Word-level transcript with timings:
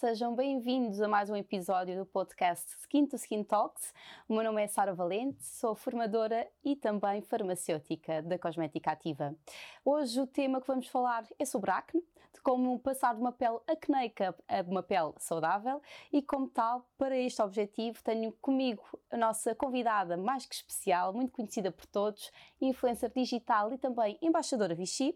sejam 0.00 0.34
bem-vindos 0.34 1.02
a 1.02 1.06
mais 1.06 1.28
um 1.28 1.36
episódio 1.36 1.94
do 1.94 2.06
podcast 2.06 2.74
Skin 2.78 3.04
to 3.04 3.16
Skin 3.16 3.44
Talks. 3.44 3.92
O 4.26 4.32
meu 4.32 4.42
nome 4.42 4.62
é 4.62 4.66
Sara 4.66 4.94
Valente, 4.94 5.44
sou 5.44 5.74
formadora 5.74 6.48
e 6.64 6.74
também 6.74 7.20
farmacêutica 7.20 8.22
da 8.22 8.38
Cosmética 8.38 8.92
Ativa. 8.92 9.36
Hoje 9.84 10.18
o 10.18 10.26
tema 10.26 10.58
que 10.58 10.66
vamos 10.66 10.88
falar 10.88 11.26
é 11.38 11.44
sobre 11.44 11.70
acne, 11.70 12.02
de 12.32 12.40
como 12.40 12.78
passar 12.78 13.14
de 13.14 13.20
uma 13.20 13.30
pele 13.30 13.58
acneica 13.68 14.34
a 14.48 14.62
uma 14.62 14.82
pele 14.82 15.12
saudável 15.18 15.82
e, 16.10 16.22
como 16.22 16.48
tal, 16.48 16.88
para 16.96 17.14
este 17.14 17.42
objetivo, 17.42 18.02
tenho 18.02 18.32
comigo 18.40 18.82
a 19.10 19.18
nossa 19.18 19.54
convidada 19.54 20.16
mais 20.16 20.46
que 20.46 20.54
especial, 20.54 21.12
muito 21.12 21.30
conhecida 21.30 21.70
por 21.70 21.84
todos, 21.84 22.32
influencer 22.58 23.12
digital 23.14 23.70
e 23.70 23.76
também 23.76 24.16
embaixadora 24.22 24.74
Vichy, 24.74 25.14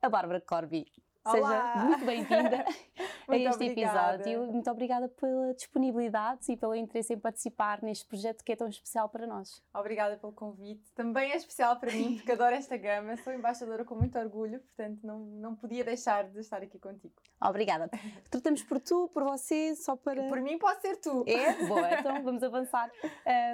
a 0.00 0.08
Bárbara 0.08 0.40
Corby. 0.40 0.86
Olá. 1.22 1.72
Seja 1.74 1.84
muito 1.84 2.06
bem-vinda 2.06 2.64
a 3.28 3.36
este 3.36 3.54
obrigada. 3.54 4.14
episódio. 4.14 4.52
Muito 4.52 4.70
obrigada 4.70 5.08
pela 5.08 5.52
disponibilidade 5.52 6.50
e 6.50 6.56
pelo 6.56 6.74
interesse 6.74 7.12
em 7.12 7.18
participar 7.18 7.82
neste 7.82 8.06
projeto 8.06 8.42
que 8.42 8.52
é 8.52 8.56
tão 8.56 8.66
especial 8.68 9.06
para 9.06 9.26
nós. 9.26 9.62
Obrigada 9.74 10.16
pelo 10.16 10.32
convite. 10.32 10.90
Também 10.94 11.30
é 11.32 11.36
especial 11.36 11.78
para 11.78 11.92
mim, 11.92 12.16
porque 12.16 12.32
adoro 12.32 12.54
esta 12.54 12.74
gama. 12.78 13.18
Sou 13.18 13.34
embaixadora 13.34 13.84
com 13.84 13.94
muito 13.96 14.18
orgulho, 14.18 14.60
portanto 14.60 15.00
não, 15.06 15.18
não 15.18 15.54
podia 15.54 15.84
deixar 15.84 16.24
de 16.24 16.40
estar 16.40 16.62
aqui 16.62 16.78
contigo. 16.78 17.14
Obrigada. 17.38 17.90
Tratamos 18.30 18.62
por 18.62 18.80
tu, 18.80 19.08
por 19.12 19.22
você, 19.22 19.76
só 19.76 19.96
para. 19.96 20.26
Por 20.26 20.40
mim 20.40 20.58
pode 20.58 20.80
ser 20.80 20.96
tu. 20.96 21.22
É? 21.26 21.52
Boa, 21.68 22.00
então 22.00 22.22
vamos 22.22 22.42
avançar 22.42 22.90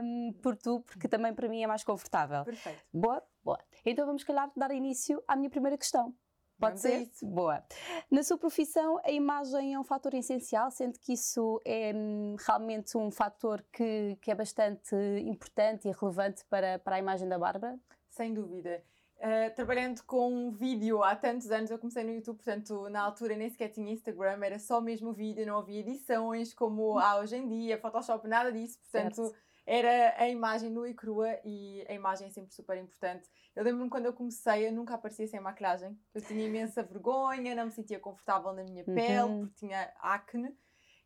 um, 0.04 0.32
por 0.40 0.56
tu, 0.56 0.80
porque 0.82 1.08
também 1.08 1.34
para 1.34 1.48
mim 1.48 1.64
é 1.64 1.66
mais 1.66 1.82
confortável. 1.82 2.44
Perfeito. 2.44 2.80
Boa? 2.94 3.20
Boa. 3.44 3.58
Então 3.84 4.06
vamos, 4.06 4.22
calhar, 4.22 4.50
dar 4.56 4.70
início 4.70 5.22
à 5.26 5.34
minha 5.34 5.50
primeira 5.50 5.76
questão. 5.76 6.14
Pode 6.58 6.80
ser? 6.80 7.02
isso. 7.02 7.26
Boa. 7.26 7.62
Na 8.10 8.22
sua 8.22 8.38
profissão, 8.38 8.98
a 9.04 9.10
imagem 9.10 9.74
é 9.74 9.78
um 9.78 9.84
fator 9.84 10.14
essencial, 10.14 10.70
sendo 10.70 10.98
que 10.98 11.12
isso 11.12 11.60
é 11.64 11.92
hum, 11.94 12.36
realmente 12.46 12.96
um 12.96 13.10
fator 13.10 13.64
que, 13.72 14.16
que 14.20 14.30
é 14.30 14.34
bastante 14.34 14.94
importante 15.24 15.88
e 15.88 15.92
relevante 15.92 16.44
para, 16.46 16.78
para 16.78 16.96
a 16.96 16.98
imagem 16.98 17.28
da 17.28 17.38
Bárbara? 17.38 17.78
Sem 18.08 18.32
dúvida. 18.32 18.82
Uh, 19.18 19.54
trabalhando 19.54 20.02
com 20.04 20.50
vídeo 20.52 21.02
há 21.02 21.16
tantos 21.16 21.50
anos, 21.50 21.70
eu 21.70 21.78
comecei 21.78 22.04
no 22.04 22.12
YouTube, 22.12 22.36
portanto, 22.36 22.88
na 22.90 23.00
altura 23.00 23.34
nem 23.34 23.48
sequer 23.48 23.70
tinha 23.70 23.90
Instagram, 23.90 24.44
era 24.44 24.58
só 24.58 24.78
mesmo 24.78 25.10
vídeo, 25.10 25.46
não 25.46 25.56
havia 25.56 25.80
edições 25.80 26.52
como 26.52 26.98
há 26.98 27.18
hoje 27.18 27.36
em 27.36 27.48
dia, 27.48 27.78
Photoshop, 27.78 28.28
nada 28.28 28.52
disso, 28.52 28.78
portanto, 28.78 29.14
Certo. 29.14 29.36
Era 29.66 30.14
a 30.16 30.28
imagem 30.28 30.70
nua 30.70 30.88
e 30.88 30.94
crua 30.94 31.28
e 31.44 31.84
a 31.88 31.92
imagem 31.92 32.28
é 32.28 32.30
sempre 32.30 32.54
super 32.54 32.78
importante. 32.78 33.28
Eu 33.54 33.64
lembro-me 33.64 33.90
quando 33.90 34.06
eu 34.06 34.12
comecei, 34.12 34.68
eu 34.68 34.72
nunca 34.72 34.94
aparecia 34.94 35.26
sem 35.26 35.40
maquilhagem, 35.40 35.98
eu 36.14 36.22
tinha 36.22 36.46
imensa 36.46 36.82
vergonha, 36.82 37.54
não 37.54 37.66
me 37.66 37.72
sentia 37.72 37.98
confortável 37.98 38.52
na 38.52 38.62
minha 38.62 38.84
pele, 38.84 39.22
Uhum. 39.22 39.40
porque 39.40 39.54
tinha 39.56 39.92
acne. 39.98 40.56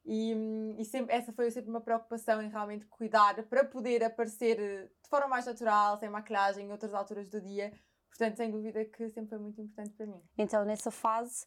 E, 0.05 0.34
e 0.78 0.84
sempre, 0.84 1.14
essa 1.14 1.33
foi 1.33 1.50
sempre 1.50 1.70
uma 1.70 1.81
preocupação 1.81 2.41
em 2.42 2.48
realmente 2.48 2.86
cuidar 2.86 3.42
para 3.44 3.64
poder 3.64 4.03
aparecer 4.03 4.58
eh, 4.58 4.88
de 5.03 5.08
forma 5.08 5.28
mais 5.28 5.47
natural, 5.47 5.98
sem 5.98 6.08
maquilhagem, 6.08 6.66
em 6.66 6.72
outras 6.72 6.94
alturas 6.94 7.28
do 7.28 7.41
dia. 7.41 7.72
Portanto, 8.08 8.36
sem 8.38 8.50
dúvida 8.50 8.84
que 8.84 9.08
sempre 9.11 9.31
foi 9.31 9.38
muito 9.38 9.61
importante 9.61 9.94
para 9.94 10.06
mim. 10.06 10.20
Então, 10.36 10.64
nessa 10.64 10.91
fase, 10.91 11.47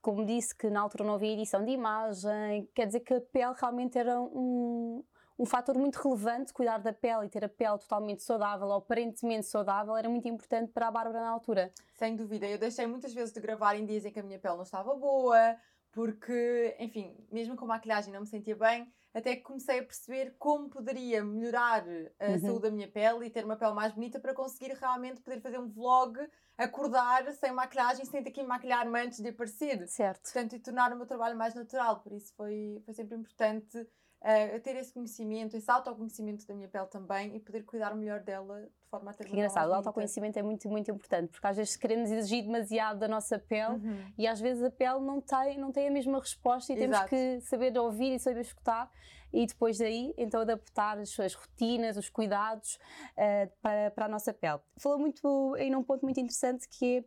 como 0.00 0.24
disse 0.24 0.56
que 0.56 0.68
na 0.70 0.80
altura 0.80 1.04
não 1.04 1.14
havia 1.14 1.32
edição 1.32 1.64
de 1.64 1.72
imagem, 1.72 2.68
quer 2.74 2.86
dizer 2.86 3.00
que 3.00 3.14
a 3.14 3.20
pele 3.20 3.54
realmente 3.60 3.98
era 3.98 4.20
um, 4.20 5.04
um 5.40 5.46
fator 5.46 5.74
muito 5.78 5.96
relevante, 5.96 6.52
cuidar 6.52 6.78
da 6.78 6.92
pele 6.92 7.24
e 7.24 7.28
ter 7.30 7.42
a 7.42 7.48
pele 7.48 7.78
totalmente 7.78 8.22
saudável, 8.22 8.66
ou 8.68 8.74
aparentemente 8.74 9.46
saudável, 9.46 9.96
era 9.96 10.08
muito 10.08 10.28
importante 10.28 10.70
para 10.70 10.88
a 10.88 10.90
Bárbara 10.90 11.20
na 11.20 11.30
altura. 11.30 11.72
Sem 11.94 12.14
dúvida. 12.14 12.46
Eu 12.46 12.58
deixei 12.58 12.86
muitas 12.86 13.14
vezes 13.14 13.32
de 13.32 13.40
gravar 13.40 13.74
em 13.74 13.86
dias 13.86 14.04
em 14.04 14.12
que 14.12 14.20
a 14.20 14.22
minha 14.22 14.38
pele 14.38 14.56
não 14.56 14.62
estava 14.64 14.94
boa, 14.94 15.56
porque, 15.92 16.76
enfim, 16.78 17.16
mesmo 17.32 17.56
com 17.56 17.66
maquilhagem 17.66 18.12
não 18.12 18.20
me 18.20 18.26
sentia 18.26 18.54
bem, 18.54 18.92
até 19.14 19.34
que 19.34 19.42
comecei 19.42 19.80
a 19.80 19.82
perceber 19.84 20.36
como 20.38 20.68
poderia 20.68 21.24
melhorar 21.24 21.84
a 22.18 22.28
Uhum. 22.28 22.38
saúde 22.38 22.62
da 22.62 22.70
minha 22.70 22.88
pele 22.88 23.26
e 23.26 23.30
ter 23.30 23.44
uma 23.44 23.56
pele 23.56 23.72
mais 23.72 23.92
bonita 23.94 24.20
para 24.20 24.34
conseguir 24.34 24.72
realmente 24.74 25.20
poder 25.22 25.40
fazer 25.40 25.58
um 25.58 25.68
vlog, 25.68 26.18
acordar 26.56 27.32
sem 27.32 27.50
maquilhagem, 27.50 28.04
sem 28.04 28.22
ter 28.22 28.30
que 28.30 28.42
me 28.42 28.48
maquilhar-me 28.48 29.00
antes 29.00 29.20
de 29.20 29.30
aparecer. 29.30 29.88
Certo. 29.88 30.22
portanto, 30.22 30.54
e 30.54 30.60
tornar 30.60 30.92
o 30.92 30.96
meu 30.96 31.06
trabalho 31.06 31.36
mais 31.36 31.54
natural. 31.54 32.00
Por 32.00 32.12
isso 32.12 32.32
foi, 32.36 32.80
foi 32.84 32.94
sempre 32.94 33.16
importante 33.16 33.86
eh, 34.22 34.58
ter 34.58 34.76
esse 34.76 34.92
conhecimento, 34.92 35.56
esse 35.56 35.70
autoconhecimento 35.70 36.46
da 36.46 36.54
minha 36.54 36.68
pele 36.68 36.86
também 36.86 37.34
e 37.34 37.40
poder 37.40 37.62
cuidar 37.64 37.94
melhor 37.94 38.20
dela 38.20 38.60
de 38.62 38.88
forma 38.90 39.10
a 39.10 39.14
ter 39.14 39.24
Que 39.24 39.32
engraçado, 39.32 39.70
o 39.70 39.74
autoconhecimento 39.74 40.38
é 40.38 40.42
muito, 40.42 40.68
muito 40.68 40.90
importante, 40.90 41.30
porque 41.30 41.46
às 41.46 41.56
vezes 41.56 41.76
queremos 41.76 42.10
exigir 42.10 42.42
demasiado 42.44 42.98
da 42.98 43.08
nossa 43.08 43.38
pele 43.38 43.76
Uhum. 43.76 44.12
e 44.18 44.26
às 44.26 44.40
vezes 44.40 44.62
a 44.62 44.70
pele 44.70 45.00
não 45.00 45.20
tem, 45.20 45.58
não 45.58 45.72
tem 45.72 45.88
a 45.88 45.90
mesma 45.90 46.18
resposta 46.18 46.72
e 46.72 46.76
temos 46.76 46.96
Exato. 46.96 47.10
que 47.10 47.40
saber 47.40 47.76
ouvir 47.78 48.14
e 48.14 48.18
saber 48.18 48.40
escutar 48.40 48.90
e 49.32 49.46
depois 49.46 49.78
daí 49.78 50.12
então 50.18 50.40
adaptar 50.40 50.98
as 50.98 51.10
suas 51.10 51.34
rotinas, 51.34 51.96
os 51.96 52.08
cuidados 52.10 52.78
eh, 53.16 53.48
para, 53.62 53.90
para 53.92 54.04
a 54.06 54.08
nossa 54.08 54.34
pele. 54.34 54.58
Falou 54.76 54.98
muito 54.98 55.56
em 55.56 55.74
um 55.74 55.82
ponto 55.82 56.02
muito 56.02 56.18
interessante 56.18 56.68
que 56.68 57.04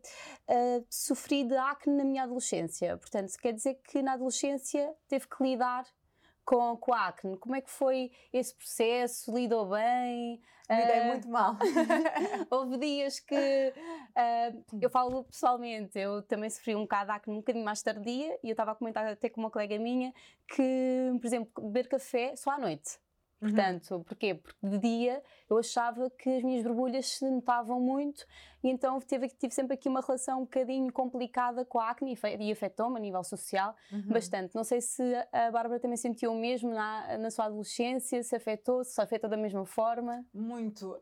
é 0.47 0.77
eh, 0.77 0.83
sofri 0.89 1.43
de 1.43 1.55
acne 1.55 1.95
na 1.95 2.03
minha 2.05 2.23
adolescência, 2.23 2.97
portanto 2.97 3.33
quer 3.39 3.53
dizer 3.53 3.75
que 3.83 4.01
na 4.01 4.13
adolescência 4.13 4.93
teve 5.07 5.27
que 5.27 5.43
lidar 5.43 5.85
com, 6.45 6.77
com 6.77 6.93
a 6.93 7.07
acne. 7.07 7.37
Como 7.37 7.55
é 7.55 7.61
que 7.61 7.69
foi 7.69 8.11
esse 8.31 8.55
processo? 8.55 9.33
Lidou 9.33 9.69
bem? 9.69 10.41
Lidei 10.69 10.97
Eh, 10.97 11.07
muito 11.07 11.29
mal. 11.29 11.57
Houve 12.49 12.77
dias 12.77 13.19
que 13.19 13.73
ah, 14.15 14.51
eu 14.81 14.89
falo 14.89 15.23
pessoalmente, 15.25 15.99
eu 15.99 16.21
também 16.23 16.49
sofri 16.49 16.75
um 16.75 16.81
bocado 16.81 17.07
de 17.07 17.11
acne 17.11 17.33
um 17.33 17.37
bocadinho 17.39 17.65
mais 17.65 17.81
tardia 17.81 18.39
e 18.41 18.49
eu 18.49 18.53
estava 18.53 18.71
a 18.71 18.75
comentar 18.75 19.05
até 19.05 19.29
com 19.29 19.41
uma 19.41 19.51
colega 19.51 19.77
minha 19.77 20.13
que, 20.47 21.17
por 21.19 21.27
exemplo, 21.27 21.63
beber 21.63 21.87
café 21.87 22.35
só 22.35 22.51
à 22.51 22.57
noite. 22.57 23.02
Uhum. 23.43 23.49
Portanto, 23.51 24.03
porquê? 24.07 24.35
Porque 24.35 24.57
de 24.67 24.79
dia 24.79 25.21
eu 25.49 25.57
achava 25.57 26.09
que 26.09 26.29
as 26.37 26.43
minhas 26.43 26.63
borbulhas 26.63 27.05
se 27.07 27.29
notavam 27.29 27.79
muito 27.79 28.25
e 28.63 28.69
então 28.69 28.97
tive, 29.01 29.27
tive 29.27 29.53
sempre 29.53 29.73
aqui 29.73 29.89
uma 29.89 29.99
relação 29.99 30.39
um 30.39 30.43
bocadinho 30.43 30.91
complicada 30.93 31.65
com 31.65 31.77
a 31.79 31.89
acne 31.89 32.13
e 32.13 32.15
fe- 32.15 32.37
afetou-me 32.51 32.95
a 32.97 32.99
nível 32.99 33.23
social 33.23 33.75
Uhum. 33.91 34.03
bastante. 34.07 34.55
Não 34.55 34.63
sei 34.63 34.79
se 34.79 35.03
a 35.33 35.51
Bárbara 35.51 35.79
também 35.79 35.97
sentiu 35.97 36.31
o 36.31 36.35
mesmo 36.35 36.69
na, 36.73 37.17
na 37.17 37.29
sua 37.29 37.45
adolescência, 37.45 38.23
se 38.23 38.35
afetou, 38.35 38.83
se 38.85 39.01
afetou 39.01 39.29
da 39.29 39.35
mesma 39.37 39.65
forma. 39.65 40.23
Muito. 40.33 40.97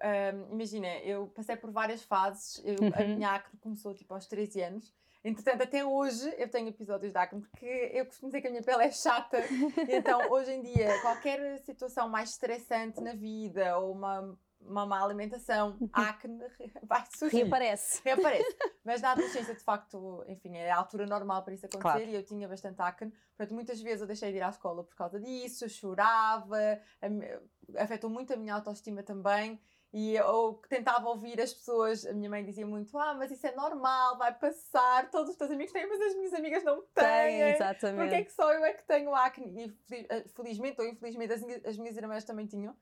Imagina, 0.51 0.87
eu 0.99 1.27
passei 1.27 1.55
por 1.55 1.69
várias 1.71 2.03
fases. 2.03 2.59
Eu, 2.65 2.75
A 2.95 3.01
Uhum. 3.03 3.15
minha 3.17 3.29
acne 3.35 3.59
começou 3.59 3.93
tipo 3.93 4.13
aos 4.13 4.25
13 4.25 4.61
anos. 4.63 4.91
Entretanto, 5.23 5.61
até 5.63 5.85
hoje 5.85 6.33
eu 6.37 6.49
tenho 6.49 6.67
episódios 6.69 7.11
de 7.11 7.17
acne 7.17 7.41
porque 7.41 7.91
eu 7.93 8.05
costumo 8.05 8.29
dizer 8.29 8.41
que 8.41 8.47
a 8.47 8.51
minha 8.51 8.63
pele 8.63 8.83
é 8.85 8.91
chata. 8.91 9.37
Então, 9.87 10.31
hoje 10.31 10.51
em 10.51 10.61
dia, 10.63 10.99
qualquer 11.01 11.59
situação 11.59 12.09
mais 12.09 12.31
estressante 12.31 12.99
na 13.01 13.13
vida 13.13 13.77
ou 13.77 13.91
uma, 13.91 14.37
uma 14.59 14.85
má 14.85 15.03
alimentação, 15.03 15.77
acne 15.93 16.39
vai 16.83 17.03
surgir. 17.15 17.37
Reaparece. 17.43 18.01
Reaparece. 18.03 18.57
Mas 18.83 19.01
na 19.01 19.11
adolescência, 19.11 19.53
de 19.53 19.63
facto, 19.63 20.23
enfim, 20.27 20.57
é 20.57 20.71
a 20.71 20.77
altura 20.77 21.05
normal 21.05 21.43
para 21.43 21.53
isso 21.53 21.67
acontecer 21.67 21.81
Claro. 21.99 22.09
e 22.09 22.15
eu 22.15 22.23
tinha 22.23 22.47
bastante 22.47 22.81
acne. 22.81 23.11
Portanto, 23.37 23.53
muitas 23.53 23.79
vezes 23.79 24.01
eu 24.01 24.07
deixei 24.07 24.31
de 24.31 24.37
ir 24.37 24.41
à 24.41 24.49
escola 24.49 24.83
por 24.83 24.95
causa 24.95 25.19
disso, 25.19 25.69
chorava, 25.69 26.57
afetou 27.77 28.09
muito 28.09 28.33
a 28.33 28.37
minha 28.37 28.55
autoestima 28.55 29.03
também. 29.03 29.61
E 29.93 30.15
eu 30.15 30.61
tentava 30.69 31.09
ouvir 31.09 31.41
as 31.41 31.53
pessoas, 31.53 32.05
a 32.05 32.13
minha 32.13 32.29
mãe 32.29 32.45
dizia 32.45 32.65
muito: 32.65 32.97
Ah, 32.97 33.13
mas 33.13 33.29
isso 33.29 33.45
é 33.45 33.53
normal, 33.53 34.17
vai 34.17 34.33
passar, 34.33 35.09
todos 35.11 35.31
os 35.31 35.35
teus 35.35 35.51
amigos 35.51 35.73
têm, 35.73 35.85
mas 35.87 35.99
as 35.99 36.15
minhas 36.15 36.33
amigas 36.33 36.63
não 36.63 36.81
Tem, 36.93 37.05
têm. 37.05 37.41
exatamente. 37.55 37.97
Porque 37.97 38.15
é 38.15 38.23
que 38.23 38.31
só 38.31 38.53
eu 38.53 38.63
é 38.63 38.73
que 38.73 38.83
tenho 38.87 39.13
acne? 39.13 39.75
E 39.89 40.05
eh, 40.09 40.23
felizmente 40.33 40.79
ou 40.79 40.87
infelizmente 40.87 41.33
as, 41.33 41.41
minhas- 41.43 41.65
as 41.65 41.77
minhas 41.77 41.97
irmãs 41.97 42.23
também 42.23 42.47
tinham. 42.47 42.73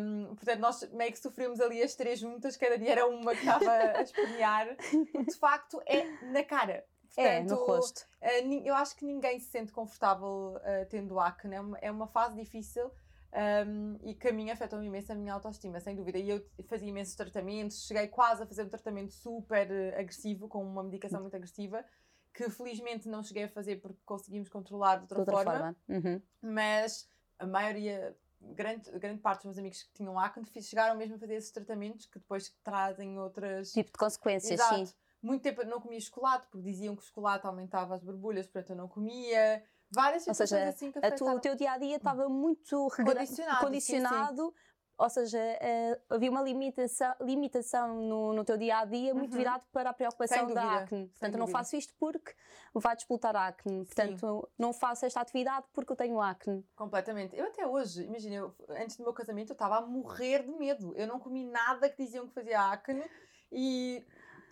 Um, 0.00 0.34
portanto, 0.34 0.58
nós 0.60 0.90
meio 0.92 1.12
que 1.12 1.18
sofremos 1.18 1.60
ali 1.60 1.82
as 1.82 1.94
três 1.94 2.18
juntas, 2.18 2.56
cada 2.56 2.78
dia 2.78 2.92
era 2.92 3.06
uma 3.06 3.32
que 3.32 3.40
estava 3.40 3.70
a 3.70 4.02
espernear. 4.02 4.76
Porque 5.12 5.24
de 5.30 5.36
facto 5.38 5.80
é 5.86 6.06
na 6.22 6.42
cara. 6.42 6.84
É, 7.16 7.40
no 7.40 7.54
Portanto, 7.54 7.66
rosto. 7.72 8.06
eh, 8.20 8.42
eu 8.64 8.74
acho 8.74 8.96
que 8.96 9.04
ninguém 9.04 9.38
se 9.38 9.46
sente 9.50 9.72
confortável 9.72 10.58
eh, 10.64 10.84
tendo 10.86 11.18
acne. 11.20 11.54
É 11.56 11.60
uma, 11.60 11.78
é 11.78 11.90
uma 11.90 12.06
fase 12.08 12.34
difícil 12.36 12.90
um, 13.36 13.98
e 14.02 14.14
que 14.14 14.28
a 14.28 14.32
mim 14.32 14.50
afetou-me 14.50 14.86
imenso 14.86 15.12
a 15.12 15.14
minha 15.14 15.34
autoestima, 15.34 15.78
sem 15.78 15.94
dúvida. 15.94 16.18
E 16.18 16.30
eu 16.30 16.44
fazia 16.66 16.88
imensos 16.88 17.14
tratamentos, 17.14 17.86
cheguei 17.86 18.08
quase 18.08 18.42
a 18.42 18.46
fazer 18.46 18.62
um 18.62 18.68
tratamento 18.68 19.12
super 19.12 19.70
eh, 19.70 19.98
agressivo, 19.98 20.48
com 20.48 20.64
uma 20.64 20.82
medicação 20.82 21.20
muito 21.20 21.36
agressiva, 21.36 21.84
que 22.32 22.48
felizmente 22.48 23.08
não 23.08 23.22
cheguei 23.22 23.44
a 23.44 23.48
fazer 23.48 23.76
porque 23.76 23.98
conseguimos 24.04 24.48
controlar 24.48 24.96
de 24.96 25.02
outra, 25.02 25.16
De 25.16 25.20
outra 25.20 25.34
forma 25.34 25.52
forma. 25.52 25.76
Uhum. 25.88 26.22
mas 26.40 27.08
a 27.38 27.46
maioria, 27.46 28.16
grande, 28.40 28.90
grande 28.98 29.20
parte 29.20 29.40
dos 29.40 29.46
meus 29.46 29.58
amigos 29.58 29.82
que 29.82 29.92
tinham 29.92 30.18
acne 30.18 30.46
chegaram 30.62 30.96
mesmo 30.96 31.16
a 31.16 31.18
fazer 31.18 31.34
esses 31.34 31.50
tratamentos 31.50 32.06
que 32.06 32.18
depois 32.18 32.54
trazem 32.64 33.18
outras. 33.18 33.72
Tipo 33.72 33.92
de 33.92 33.98
consequências, 33.98 34.58
Exato. 34.58 34.86
sim. 34.86 34.94
Muito 35.20 35.42
tempo 35.42 35.62
eu 35.62 35.66
não 35.66 35.80
comia 35.80 36.00
chocolate 36.00 36.46
porque 36.50 36.64
diziam 36.70 36.94
que 36.94 37.02
o 37.02 37.04
chocolate 37.04 37.46
aumentava 37.46 37.94
as 37.94 38.02
borbulhas, 38.02 38.46
portanto 38.46 38.70
eu 38.70 38.76
não 38.76 38.88
comia. 38.88 39.62
Várias 39.90 40.26
Ou 40.26 40.34
situações 40.34 40.48
seja, 40.60 40.68
assim 40.68 40.92
que 40.92 40.98
A 40.98 41.06
afetaram. 41.08 41.36
o 41.36 41.40
teu 41.40 41.54
dia 41.54 41.72
a 41.72 41.78
dia 41.78 41.96
estava 41.96 42.28
muito 42.28 42.88
regra- 42.88 43.14
Condicionado, 43.14 43.58
sim, 43.58 43.64
condicionado 43.66 44.54
ou 44.98 45.10
seja, 45.10 45.38
uh, 45.38 46.14
havia 46.14 46.30
uma 46.30 46.40
limitação, 46.40 47.14
limitação 47.20 47.94
no, 48.00 48.32
no 48.32 48.42
teu 48.46 48.56
dia 48.56 48.78
a 48.78 48.84
dia 48.86 49.14
muito 49.14 49.32
Uhum. 49.32 49.38
virado 49.38 49.62
para 49.70 49.90
a 49.90 49.92
preocupação 49.92 50.46
Sem 50.46 50.54
da 50.54 50.62
dúvida, 50.62 50.80
acne. 50.84 51.08
Portanto, 51.08 51.32
eu 51.34 51.38
não 51.38 51.44
dúvida. 51.46 51.58
faço 51.58 51.76
isto 51.76 51.94
porque 52.00 52.34
vai 52.72 52.96
disputar 52.96 53.36
acne. 53.36 53.84
Portanto, 53.84 54.48
não 54.58 54.72
faço 54.72 55.04
esta 55.04 55.20
atividade 55.20 55.66
porque 55.74 55.92
eu 55.92 55.96
tenho 55.96 56.18
acne. 56.18 56.66
Completamente. 56.74 57.36
Eu 57.36 57.44
até 57.44 57.66
hoje, 57.66 58.04
imagina, 58.04 58.50
antes 58.70 58.96
do 58.96 59.02
meu 59.04 59.12
casamento 59.12 59.50
eu 59.50 59.54
estava 59.54 59.76
a 59.76 59.80
morrer 59.82 60.44
de 60.44 60.52
medo. 60.52 60.94
Eu 60.96 61.06
não 61.06 61.20
comi 61.20 61.44
nada 61.44 61.90
que 61.90 62.02
diziam 62.02 62.26
que 62.26 62.32
fazia 62.32 62.58
acne 62.62 63.04
e 63.52 64.02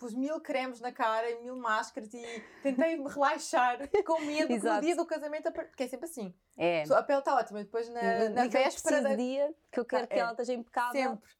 pus 0.04 0.14
mil 0.14 0.38
cremes 0.38 0.80
na 0.80 0.92
cara 0.92 1.30
e 1.30 1.40
mil 1.40 1.56
máscaras 1.56 2.12
e 2.12 2.22
tentei 2.62 2.96
me 2.96 3.08
relaxar 3.08 3.78
com 4.04 4.20
medo 4.20 4.48
que 4.48 4.58
no 4.58 4.80
dia 4.82 4.94
do 4.94 5.06
casamento, 5.06 5.50
porque 5.50 5.84
é 5.84 5.88
sempre 5.88 6.04
assim. 6.04 6.34
É. 6.58 6.82
A 6.92 7.02
pele 7.02 7.20
está 7.20 7.34
ótima, 7.34 7.64
depois 7.64 7.88
na, 7.88 8.28
na 8.28 8.46
véspera 8.46 9.00
da, 9.00 9.14
dia 9.14 9.54
que 9.72 9.80
eu 9.80 9.84
quero 9.86 10.04
Ah, 10.04 10.06
que 10.06 10.14
é. 10.14 10.18
ela 10.18 10.32
esteja 10.32 10.52
impecável. 10.52 11.12
Sempre. 11.12 11.30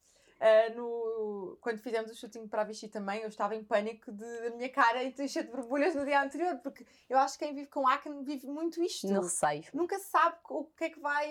Ah, 0.40 0.68
no, 0.74 1.56
quando 1.60 1.78
fizemos 1.78 2.10
o 2.10 2.14
shooting 2.14 2.46
para 2.48 2.62
a 2.62 2.64
Vichy 2.64 2.88
também, 2.88 3.22
eu 3.22 3.28
estava 3.28 3.54
em 3.54 3.64
pânico 3.64 4.12
de 4.12 4.40
da 4.50 4.50
minha 4.56 4.68
cara 4.68 5.02
e 5.02 5.28
cheia 5.28 5.44
de 5.44 5.50
borbulhas 5.50 5.94
no 5.94 6.04
dia 6.04 6.20
anterior, 6.22 6.58
porque 6.58 6.84
eu 7.08 7.16
acho 7.18 7.38
que 7.38 7.44
quem 7.44 7.54
vive 7.54 7.68
com 7.68 7.86
acne 7.88 8.22
vive 8.24 8.46
muito 8.48 8.82
isto. 8.82 9.06
No 9.06 9.22
receio. 9.22 9.64
Nunca 9.72 9.98
se 9.98 10.06
sabe 10.10 10.36
o 10.50 10.64
que 10.64 10.84
é 10.84 10.90
que 10.90 11.00
vai. 11.00 11.26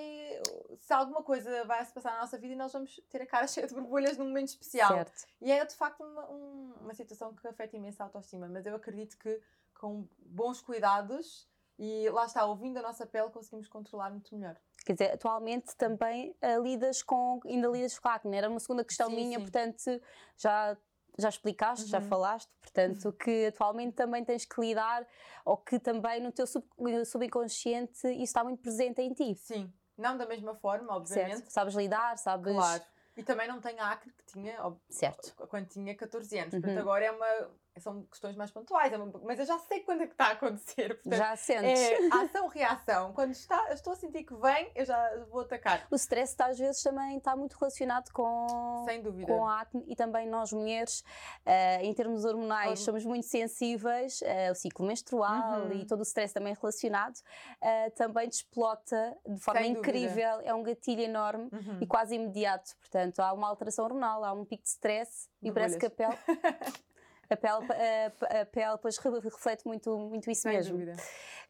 se 0.77 0.93
alguma 0.93 1.21
coisa 1.21 1.63
vai 1.65 1.83
se 1.85 1.93
passar 1.93 2.13
na 2.13 2.21
nossa 2.21 2.37
vida 2.37 2.53
e 2.53 2.55
nós 2.57 2.71
vamos 2.73 2.99
ter 3.09 3.21
a 3.21 3.25
cara 3.27 3.45
cheia 3.47 3.67
de 3.67 3.73
borbulhas 3.73 4.17
num 4.17 4.25
momento 4.25 4.47
especial. 4.49 4.93
Certo. 4.93 5.25
E 5.41 5.51
é 5.51 5.63
de 5.65 5.75
facto 5.75 6.01
uma, 6.03 6.29
um- 6.31 6.73
uma 6.81 6.93
situação 6.93 7.33
que 7.35 7.47
afeta 7.47 7.75
imenso 7.75 8.01
a 8.01 8.05
autoestima, 8.05 8.47
mas 8.47 8.65
eu 8.65 8.75
acredito 8.75 9.17
que 9.17 9.39
com 9.75 10.07
bons 10.17 10.61
cuidados 10.61 11.47
e 11.77 12.09
lá 12.09 12.25
está, 12.25 12.45
ouvindo 12.45 12.77
a 12.77 12.81
nossa 12.81 13.05
pele, 13.05 13.29
conseguimos 13.31 13.67
controlar 13.67 14.09
muito 14.11 14.33
melhor. 14.35 14.55
Quer 14.85 14.93
dizer, 14.93 15.11
atualmente 15.13 15.75
também 15.77 16.35
ah, 16.41 16.57
lidas 16.57 17.01
com, 17.01 17.39
ainda 17.45 17.67
lidas 17.69 17.97
com 17.97 18.07
acne. 18.09 18.35
Era 18.37 18.49
uma 18.49 18.59
segunda 18.59 18.83
questão 18.83 19.09
Sim, 19.09 19.15
minha, 19.15 19.37
sim. 19.39 19.43
portanto, 19.43 20.01
já, 20.37 20.77
já 21.17 21.29
explicaste, 21.29 21.85
já 21.87 21.99
Uhum. 21.99 22.07
falaste, 22.09 22.49
portanto, 22.61 23.13
que 23.13 23.45
atualmente 23.47 23.93
também 23.95 24.23
tens 24.25 24.45
que 24.45 24.59
lidar, 24.59 25.07
ou 25.45 25.55
que 25.57 25.79
também 25.79 26.21
no 26.21 26.31
teu 26.31 26.45
sub- 26.45 26.67
subconsciente 27.05 28.07
isso 28.07 28.23
está 28.23 28.43
muito 28.43 28.61
presente 28.61 29.01
em 29.01 29.13
ti. 29.13 29.35
Sim, 29.35 29.71
não 29.97 30.17
da 30.17 30.25
mesma 30.25 30.53
forma, 30.55 30.93
obviamente. 30.95 31.37
Certo? 31.37 31.49
Sabes 31.49 31.75
lidar, 31.75 32.17
sabes. 32.17 32.53
Claro. 32.53 32.83
E 33.15 33.23
também 33.23 33.47
não 33.47 33.61
tenho 33.61 33.79
a 33.79 33.91
acne 33.91 34.11
que 34.11 34.25
tinha 34.25 34.57
Certo. 34.89 35.33
quando 35.47 35.67
tinha 35.67 35.95
14 35.95 36.37
anos. 36.39 36.53
Uhum. 36.55 36.61
Portanto, 36.61 36.79
agora 36.81 37.05
é 37.05 37.11
uma. 37.11 37.51
São 37.79 38.03
questões 38.03 38.35
mais 38.35 38.51
pontuais, 38.51 38.93
é 38.93 38.97
mas 38.97 39.39
eu 39.39 39.45
já 39.45 39.57
sei 39.57 39.79
quando 39.79 40.01
é 40.03 40.05
que 40.05 40.13
está 40.13 40.27
a 40.27 40.31
acontecer. 40.33 40.93
Portanto, 41.01 41.17
Já 41.17 41.35
sentes. 41.35 41.79
é 41.81 41.97
ação-reação. 42.23 43.13
Quando 43.13 43.31
está, 43.31 43.73
estou 43.73 43.93
a 43.93 43.95
sentir 43.95 44.23
que 44.23 44.35
vem, 44.35 44.71
eu 44.75 44.85
já 44.85 45.25
vou 45.31 45.41
atacar. 45.41 45.87
O 45.89 45.95
stress 45.95 46.35
às 46.39 46.59
vezes 46.59 46.83
também 46.83 47.17
está 47.17 47.35
muito 47.35 47.53
relacionado 47.53 48.11
com, 48.11 48.85
Sem 48.87 49.01
dúvida. 49.01 49.25
com 49.25 49.47
a 49.47 49.61
acne 49.61 49.83
e 49.87 49.95
também 49.95 50.27
nós 50.27 50.53
mulheres, 50.53 51.03
eh, 51.47 51.83
em 51.83 51.91
termos 51.95 52.25
hormonais, 52.25 52.67
Horm- 52.81 52.85
somos 52.85 53.05
muito 53.05 53.25
sensíveis, 53.25 54.21
eh, 54.21 54.51
o 54.51 54.55
ciclo 54.55 54.85
menstrual 54.85 55.61
Uhum. 55.63 55.73
e 55.73 55.85
todo 55.87 56.01
o 56.01 56.03
stress 56.03 56.31
também 56.31 56.53
relacionado, 56.53 57.19
eh, 57.59 57.89
também 57.91 58.29
desplota 58.29 59.17
de 59.25 59.39
forma 59.41 59.61
Sem 59.61 59.73
dúvida. 59.73 59.89
incrível, 59.97 60.41
é 60.43 60.53
um 60.53 60.61
gatilho 60.61 61.01
enorme 61.01 61.49
Uhum. 61.51 61.79
e 61.81 61.87
quase 61.87 62.13
imediato. 62.13 62.75
Portanto, 62.79 63.19
há 63.19 63.33
uma 63.33 63.47
alteração 63.47 63.83
hormonal, 63.85 64.23
há 64.23 64.31
um 64.31 64.45
pico 64.45 64.61
de 64.61 64.69
stress 64.69 65.27
e 65.41 65.51
parece 65.51 65.79
que 65.79 65.87
a 65.87 65.89
pele. 65.89 66.15
A 67.29 67.37
pele, 67.37 67.65
a, 67.71 68.41
a 68.41 68.45
pele 68.45 68.71
depois 68.73 68.97
re- 68.97 69.19
reflete 69.19 69.65
muito, 69.65 69.97
muito 69.97 70.29
isso 70.29 70.41
Sem 70.43 70.51
mesmo. 70.51 70.73
dúvida. 70.73 70.95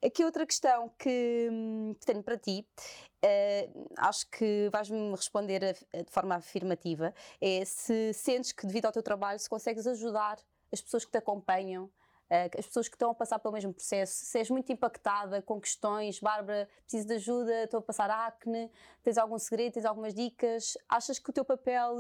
Aqui 0.05 0.23
outra 0.23 0.45
questão 0.45 0.89
que, 0.99 1.49
hum, 1.51 1.95
que 1.99 2.05
tenho 2.05 2.21
para 2.23 2.37
ti, 2.37 2.65
eh, 3.21 3.69
acho 3.97 4.29
que 4.29 4.69
vais-me 4.71 5.11
responder 5.11 5.63
a- 5.63 6.01
de 6.01 6.11
forma 6.11 6.35
afirmativa, 6.35 7.13
é 7.41 7.63
se 7.65 8.13
sentes 8.13 8.51
que 8.51 8.65
devido 8.67 8.85
ao 8.85 8.91
teu 8.91 9.01
trabalho 9.03 9.39
se 9.39 9.49
consegues 9.49 9.87
ajudar 9.87 10.37
as 10.71 10.81
pessoas 10.81 11.05
que 11.05 11.11
te 11.11 11.17
acompanham, 11.17 11.89
as 12.57 12.65
pessoas 12.65 12.87
que 12.87 12.95
estão 12.95 13.11
a 13.11 13.15
passar 13.15 13.39
pelo 13.39 13.53
mesmo 13.53 13.73
processo, 13.73 14.25
se 14.25 14.37
és 14.39 14.49
muito 14.49 14.71
impactada 14.71 15.41
com 15.41 15.59
questões, 15.61 16.19
Bárbara, 16.19 16.67
preciso 16.81 17.07
de 17.07 17.13
ajuda, 17.15 17.63
estou 17.63 17.79
a 17.79 17.81
passar 17.83 18.09
acne, 18.09 18.71
tens 19.03 19.17
algum 19.17 19.37
segredo, 19.37 19.73
tens 19.73 19.85
algumas 19.85 20.13
dicas, 20.13 20.77
achas 20.89 21.19
que 21.19 21.29
o 21.29 21.33
teu 21.33 21.45
papel 21.45 21.95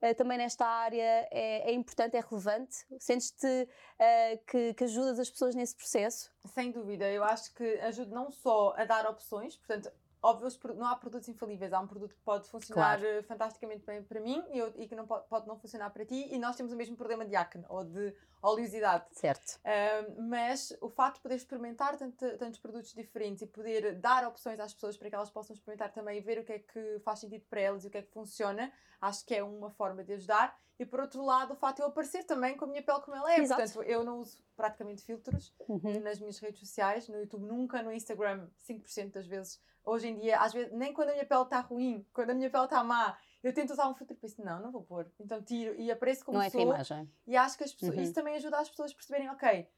eh, 0.00 0.14
também 0.14 0.38
nesta 0.38 0.66
área 0.66 1.28
é, 1.30 1.70
é 1.70 1.72
importante, 1.72 2.16
é 2.16 2.20
relevante? 2.20 2.84
Sentes-te 2.98 3.68
eh, 3.98 4.38
que, 4.46 4.74
que 4.74 4.84
ajudas 4.84 5.18
as 5.18 5.30
pessoas 5.30 5.54
nesse 5.54 5.76
processo? 5.76 6.30
Sem 6.46 6.70
dúvida, 6.72 7.08
eu 7.10 7.22
acho 7.24 7.52
que 7.54 7.78
ajuda 7.80 8.14
não 8.14 8.30
só 8.30 8.74
a 8.76 8.84
dar 8.84 9.06
opções, 9.08 9.56
portanto, 9.56 9.90
óbvio, 10.22 10.48
não 10.74 10.86
há 10.86 10.96
produtos 10.96 11.28
infalíveis, 11.28 11.72
há 11.72 11.78
um 11.78 11.86
produto 11.86 12.14
que 12.14 12.20
pode 12.22 12.48
funcionar 12.48 13.00
eh, 13.04 13.22
fantasticamente 13.22 13.84
bem 13.84 14.02
para 14.02 14.18
mim 14.20 14.42
e, 14.50 14.58
eu- 14.58 14.72
e 14.76 14.88
que 14.88 14.96
não 14.96 15.06
pode, 15.06 15.28
pode 15.28 15.46
não 15.46 15.56
funcionar 15.56 15.90
para 15.90 16.04
ti, 16.04 16.28
e 16.32 16.38
nós 16.38 16.56
temos 16.56 16.72
o 16.72 16.76
mesmo 16.76 16.96
problema 16.96 17.24
de 17.24 17.36
acne 17.36 17.64
ou 17.68 17.84
de 17.84 18.12
oleosidade. 18.48 19.04
Certo. 19.12 19.58
Um, 19.64 20.28
mas 20.28 20.76
o 20.80 20.88
facto 20.88 21.16
de 21.16 21.22
poder 21.22 21.34
experimentar 21.36 21.96
tanto- 21.96 22.38
tantos 22.38 22.58
produtos 22.60 22.92
diferentes 22.92 23.42
e 23.42 23.46
poder 23.46 23.94
dar 23.96 24.26
opções 24.26 24.60
às 24.60 24.72
pessoas 24.74 24.96
para 24.96 25.08
que 25.08 25.14
elas 25.14 25.30
possam 25.30 25.54
experimentar 25.54 25.92
também 25.92 26.18
e 26.18 26.20
ver 26.20 26.38
o 26.38 26.44
que 26.44 26.52
é 26.52 26.58
que 26.58 26.98
faz 27.00 27.18
sentido 27.20 27.44
para 27.48 27.60
elas 27.60 27.84
e 27.84 27.88
o 27.88 27.90
que 27.90 27.98
é 27.98 28.02
que 28.02 28.12
funciona, 28.12 28.72
acho 29.00 29.24
que 29.24 29.34
é 29.34 29.42
uma 29.42 29.70
forma 29.70 30.04
de 30.04 30.12
ajudar. 30.14 30.58
E 30.78 30.84
por 30.84 31.00
outro 31.00 31.24
lado, 31.24 31.54
o 31.54 31.56
facto 31.56 31.76
de 31.76 31.82
eu 31.82 31.86
aparecer 31.88 32.24
também 32.24 32.54
com 32.54 32.66
a 32.66 32.68
minha 32.68 32.82
pele 32.82 33.00
como 33.00 33.16
ela 33.16 33.32
é. 33.32 33.40
Exato. 33.40 33.62
Portanto, 33.62 33.82
eu 33.88 34.04
não 34.04 34.20
uso 34.20 34.38
praticamente 34.54 35.02
filtros 35.02 35.54
Uhum. 35.68 36.00
nas 36.00 36.18
minhas 36.20 36.38
redes 36.38 36.60
sociais, 36.60 37.08
no 37.08 37.18
YouTube 37.18 37.46
nunca, 37.46 37.82
no 37.82 37.90
Instagram 37.92 38.46
5% 38.58 39.12
das 39.12 39.26
vezes. 39.26 39.58
Hoje 39.82 40.08
em 40.08 40.16
dia, 40.18 40.38
às 40.40 40.52
vezes, 40.52 40.72
nem 40.72 40.92
quando 40.92 41.10
a 41.10 41.12
minha 41.12 41.24
pele 41.24 41.42
está 41.42 41.60
ruim, 41.60 42.04
quando 42.12 42.30
a 42.30 42.34
minha 42.34 42.50
pele 42.50 42.64
está 42.64 42.84
má, 42.84 43.16
eu 43.46 43.54
tento 43.54 43.70
usar 43.72 43.88
um 43.88 43.94
filtro 43.94 44.14
e 44.16 44.18
penso, 44.18 44.42
não, 44.44 44.60
não 44.60 44.70
vou 44.70 44.82
pôr. 44.82 45.10
Então 45.20 45.42
tiro 45.42 45.74
e 45.80 45.90
apareço 45.90 46.24
como 46.24 46.38
Não 46.38 46.44
é 46.44 46.48
a 46.48 46.50
tua 46.50 46.60
sou. 46.60 46.68
imagem. 46.74 47.12
E 47.26 47.36
acho 47.36 47.56
que 47.56 47.64
as 47.64 47.72
pessoas- 47.72 47.96
Uhum. 47.96 48.02
isso 48.02 48.12
também 48.12 48.34
ajuda 48.36 48.58
as 48.58 48.68
pessoas 48.68 48.90
a 48.92 48.94
perceberem, 48.94 49.28
ok, 49.30 49.68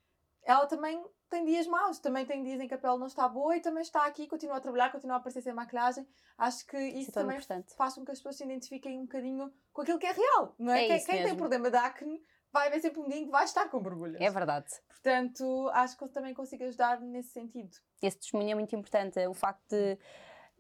ela 0.45 0.67
também 0.67 1.05
tem 1.29 1.45
dias 1.45 1.67
maus, 1.67 1.99
também 1.99 2.25
tem 2.25 2.43
dias 2.43 2.59
em 2.61 2.67
que 2.67 2.73
a 2.73 2.79
pele 2.79 2.97
não 2.97 3.07
está 3.07 3.29
boa 3.29 3.55
e 3.57 3.61
também 3.61 3.83
está 3.83 4.07
aqui, 4.07 4.27
continua 4.27 4.57
a 4.57 4.61
trabalhar, 4.61 4.91
continua 4.91 5.17
a 5.17 5.19
aparecer 5.19 5.43
sem 5.43 5.53
maquilhagem. 5.53 6.09
Acho 6.39 6.67
que 6.67 6.79
isso, 6.79 7.11
é 7.11 7.13
também 7.13 7.37
importante. 7.37 7.75
faz 7.77 7.95
com 7.95 8.05
que 8.05 8.11
as 8.13 8.19
pessoas 8.19 8.37
se 8.37 8.45
identifiquem 8.45 8.99
um 8.99 9.03
bocadinho 9.03 9.53
com 9.73 9.83
aquilo 9.83 9.99
que 9.99 10.07
é 10.07 10.13
real, 10.13 10.55
não 10.59 10.73
é? 10.73 10.85
É 10.85 10.87
quem 10.87 10.97
isso 10.97 11.07
quem 11.07 11.23
tem 11.25 11.37
problema 11.37 11.71
de 11.71 11.77
acne 11.77 12.23
vai 12.51 12.69
haver 12.69 12.81
sempre 12.81 13.01
um 13.01 13.09
dia 13.09 13.19
em 13.19 13.25
que 13.27 13.31
vai 13.31 13.45
estar 13.45 13.69
com 13.69 13.79
borbulhas. 13.83 14.19
É 14.23 14.31
verdade. 14.31 14.69
Portanto, 14.89 15.69
acho 15.75 15.99
que 15.99 16.05
eu 16.05 16.09
também 16.09 16.33
consigo 16.33 16.65
ajudar 16.65 16.99
nesse 17.01 17.31
sentido. 17.31 17.77
Esse 18.03 18.17
testemunho 18.19 18.51
é 18.53 18.55
muito 18.55 18.75
importante. 18.75 19.19
O 19.27 19.35
facto 19.35 19.69
de, 19.69 19.99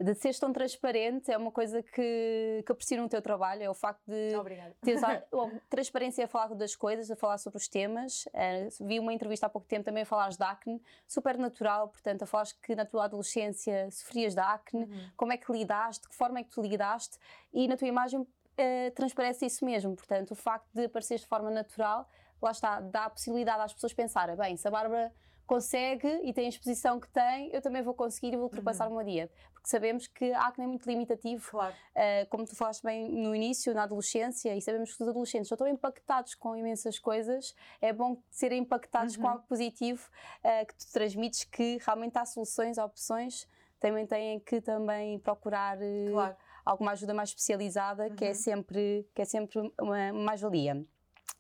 de 0.01 0.15
seres 0.15 0.39
tão 0.39 0.53
transparente 0.53 1.31
é 1.31 1.37
uma 1.37 1.51
coisa 1.51 1.83
que, 1.83 2.63
que 2.65 2.71
aprecio 2.73 3.03
no 3.03 3.09
teu 3.09 3.21
trabalho. 3.21 3.63
É 3.65 3.69
o 3.71 3.75
facto 3.75 4.01
de 4.07 4.37
Obrigada. 4.37 4.77
teres 4.81 5.03
a- 5.03 5.23
transparência 5.69 6.25
a 6.25 6.29
falar 6.29 6.55
das 6.55 6.77
coisas, 6.77 7.11
a 7.11 7.17
falar 7.17 7.39
sobre 7.39 7.57
os 7.59 7.67
temas. 7.69 8.25
Eh, 8.33 8.69
vi 8.81 9.01
uma 9.01 9.13
entrevista 9.13 9.47
há 9.47 9.49
pouco 9.49 9.67
tempo 9.67 9.85
também 9.85 10.05
a 10.05 10.07
falares 10.07 10.37
de 10.37 10.45
acne, 10.45 10.81
super 11.07 11.37
natural, 11.37 11.89
portanto, 11.89 12.23
a 12.23 12.27
falares 12.27 12.53
que 12.53 12.77
na 12.77 12.85
tua 12.85 13.05
adolescência 13.07 13.91
sofrias 13.91 14.35
de 14.35 14.41
acne, 14.41 14.85
Uhum. 14.85 15.11
como 15.17 15.33
é 15.33 15.37
que 15.37 15.51
lidaste, 15.51 16.03
de 16.03 16.09
que 16.11 16.15
forma 16.15 16.39
é 16.39 16.45
que 16.45 16.51
tu 16.51 16.63
lidaste 16.63 17.19
e 17.53 17.67
na 17.67 17.77
tua 17.77 17.89
imagem 17.89 18.27
eh, 18.57 18.91
transparece 18.91 19.47
isso 19.47 19.65
mesmo. 19.65 19.95
Portanto, 19.97 20.31
o 20.31 20.35
facto 20.37 20.69
de 20.75 20.85
apareceres 20.85 21.23
de 21.23 21.29
forma 21.29 21.51
natural, 21.51 22.09
lá 22.41 22.51
está, 22.53 22.81
dá 22.81 23.05
a 23.07 23.11
possibilidade 23.11 23.63
às 23.63 23.73
pessoas 23.75 23.93
pensarem, 23.93 24.37
bem, 24.37 24.57
se 24.57 24.67
a 24.67 24.71
Bárbara 24.71 25.13
consegue 25.47 26.07
e 26.25 26.33
tem 26.33 26.45
a 26.47 26.49
exposição 26.51 27.01
que 27.01 27.09
tem, 27.09 27.51
eu 27.55 27.63
também 27.63 27.83
vou 27.83 27.95
conseguir 27.95 28.29
e 28.35 28.37
vou 28.37 28.45
ultrapassar 28.45 28.87
o 28.89 28.95
meu 28.95 29.03
dia. 29.05 29.31
Sabemos 29.69 30.07
que 30.07 30.33
a 30.33 30.47
acne 30.47 30.65
é 30.65 30.67
muito 30.67 30.87
limitativo, 30.89 31.51
Claro. 31.51 31.75
Uh, 31.95 32.27
como 32.31 32.47
tu 32.47 32.57
falaste 32.57 32.83
bem 32.83 33.07
no 33.11 33.35
início, 33.35 33.75
na 33.75 33.83
adolescência, 33.83 34.57
e 34.57 34.63
sabemos 34.63 34.97
que 34.97 35.03
os 35.03 35.09
adolescentes 35.11 35.47
já 35.49 35.55
estão 35.57 35.69
impactados 35.69 36.35
com 36.35 36.57
imensas 36.57 36.99
coisas, 36.99 37.55
é 37.79 37.93
bom 37.93 38.17
serem 38.31 38.63
impactados 38.63 39.15
com 39.15 39.25
Uhum. 39.25 39.29
algo 39.33 39.45
positivo 39.47 40.09
uh, 40.43 40.67
que 40.67 40.75
tu 40.75 40.91
transmites 40.91 41.45
que 41.45 41.79
realmente 41.85 42.17
há 42.17 42.25
soluções, 42.25 42.79
há 42.79 42.85
opções, 42.87 43.47
também 43.79 44.07
têm 44.07 44.41
que 44.41 44.59
também 44.63 45.19
procurar 45.19 45.77
uh, 45.77 46.13
Claro. 46.13 46.37
alguma 46.65 46.93
ajuda 46.93 47.13
mais 47.13 47.29
especializada, 47.29 48.09
que 48.09 48.25
é 48.25 48.29
Uhum. 48.29 48.35
sempre, 48.35 49.07
que 49.15 49.21
é 49.21 49.27
sempre 49.27 49.71
uma 49.79 50.15
mais-valia. 50.15 50.83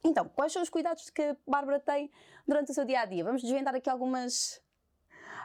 Então, 0.05 0.29
quais 0.29 0.53
são 0.53 0.61
os 0.61 0.69
cuidados 0.69 1.09
que 1.09 1.23
a 1.23 1.37
Bárbara 1.47 1.81
tem 1.81 2.11
durante 2.47 2.73
o 2.73 2.75
seu 2.75 2.85
dia 2.85 3.01
a 3.01 3.05
dia? 3.07 3.25
Vamos 3.25 3.41
desvendar 3.41 3.75
aqui 3.75 3.89
algumas. 3.89 4.61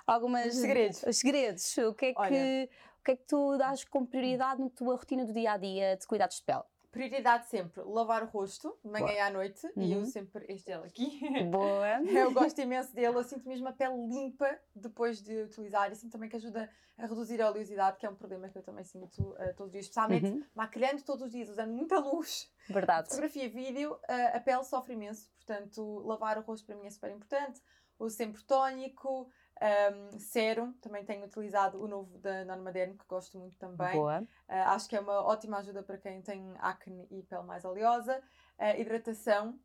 Algumas 0.06 0.48
Os 0.48 0.62
segredos. 0.62 1.04
Os 1.04 1.18
segredos. 1.18 1.78
O 1.78 1.94
que 1.94 2.06
é 2.08 2.14
que, 2.14 2.20
Olha. 2.22 2.70
o 3.00 3.04
que, 3.04 3.12
é 3.12 3.16
que 3.16 3.26
tu 3.26 3.58
dás 3.58 3.84
como 3.86 4.08
prioridade 4.08 4.62
na 4.62 4.70
tua 4.70 4.96
rotina 4.96 5.26
do 5.26 5.34
dia 5.34 5.54
a 5.54 5.58
dia 5.58 5.96
de 5.98 6.06
cuidados 6.08 6.38
de 6.38 6.44
pele? 6.44 6.64
Prioridade 6.92 7.48
sempre, 7.48 7.82
lavar 7.84 8.22
o 8.22 8.28
rosto, 8.28 8.78
de 8.86 8.92
manhã 8.92 9.06
Boa. 9.08 9.14
e 9.16 9.20
à 9.20 9.30
noite, 9.32 9.68
e 9.76 9.94
eu 9.94 10.00
Uhum. 10.02 10.06
sempre, 10.06 10.46
este 10.48 10.70
gel 10.70 10.84
aqui, 10.84 11.20
Boa! 11.50 11.88
Eu 12.06 12.32
gosto 12.32 12.62
imenso 12.62 12.94
dele, 12.94 13.18
eu 13.18 13.24
sinto 13.24 13.48
mesmo 13.50 13.68
a 13.68 13.74
pele 13.74 13.96
limpa 14.08 14.60
depois 14.76 15.20
de 15.20 15.42
utilizar 15.42 15.92
e 15.92 15.96
sinto 15.96 16.12
também 16.12 16.30
que 16.30 16.36
ajuda 16.36 16.70
a 16.96 17.08
reduzir 17.08 17.42
a 17.42 17.50
oleosidade, 17.50 17.98
que 17.98 18.06
é 18.06 18.10
um 18.12 18.14
problema 18.14 18.48
que 18.48 18.60
eu 18.60 18.62
também 18.62 18.84
sinto 18.84 19.36
eh, 19.40 19.54
todos 19.54 19.70
os 19.70 19.72
dias, 19.72 19.86
especialmente 19.86 20.28
Uhum. 20.28 20.44
maquilhando 20.54 21.02
todos 21.02 21.24
os 21.26 21.32
dias, 21.32 21.50
usando 21.50 21.72
muita 21.74 21.98
luz, 21.98 22.48
Verdade. 22.70 23.08
fotografia, 23.10 23.50
vídeo, 23.50 23.98
eh, 24.08 24.38
a 24.38 24.40
pele 24.40 24.64
sofre 24.64 24.94
imenso, 24.94 25.32
portanto 25.36 25.82
lavar 26.06 26.38
o 26.38 26.42
rosto 26.42 26.64
para 26.68 26.76
mim 26.76 26.86
é 26.86 26.92
super 26.92 27.10
importante, 27.10 27.60
uso 27.98 28.16
sempre 28.16 28.44
tónico, 28.44 29.32
Um, 29.64 30.20
serum, 30.20 30.74
também 30.74 31.06
tenho 31.06 31.24
utilizado 31.26 31.82
o 31.82 31.88
novo 31.88 32.18
da 32.18 32.44
Normaderm, 32.44 32.98
que 32.98 33.06
gosto 33.08 33.40
muito 33.40 33.58
também. 33.58 33.94
Boa. 33.94 34.20
Uh, 34.22 34.54
acho 34.68 34.90
que 34.90 34.96
é 34.98 35.00
uma 35.00 35.24
ótima 35.24 35.60
ajuda 35.60 35.82
para 35.82 35.98
quem 35.98 36.22
tem 36.22 36.54
acne 36.60 37.08
e 37.10 37.24
pele 37.24 37.44
mais 37.44 37.64
oleosa. 37.64 38.22
Uh, 38.60 38.82
hidratação, 38.82 39.58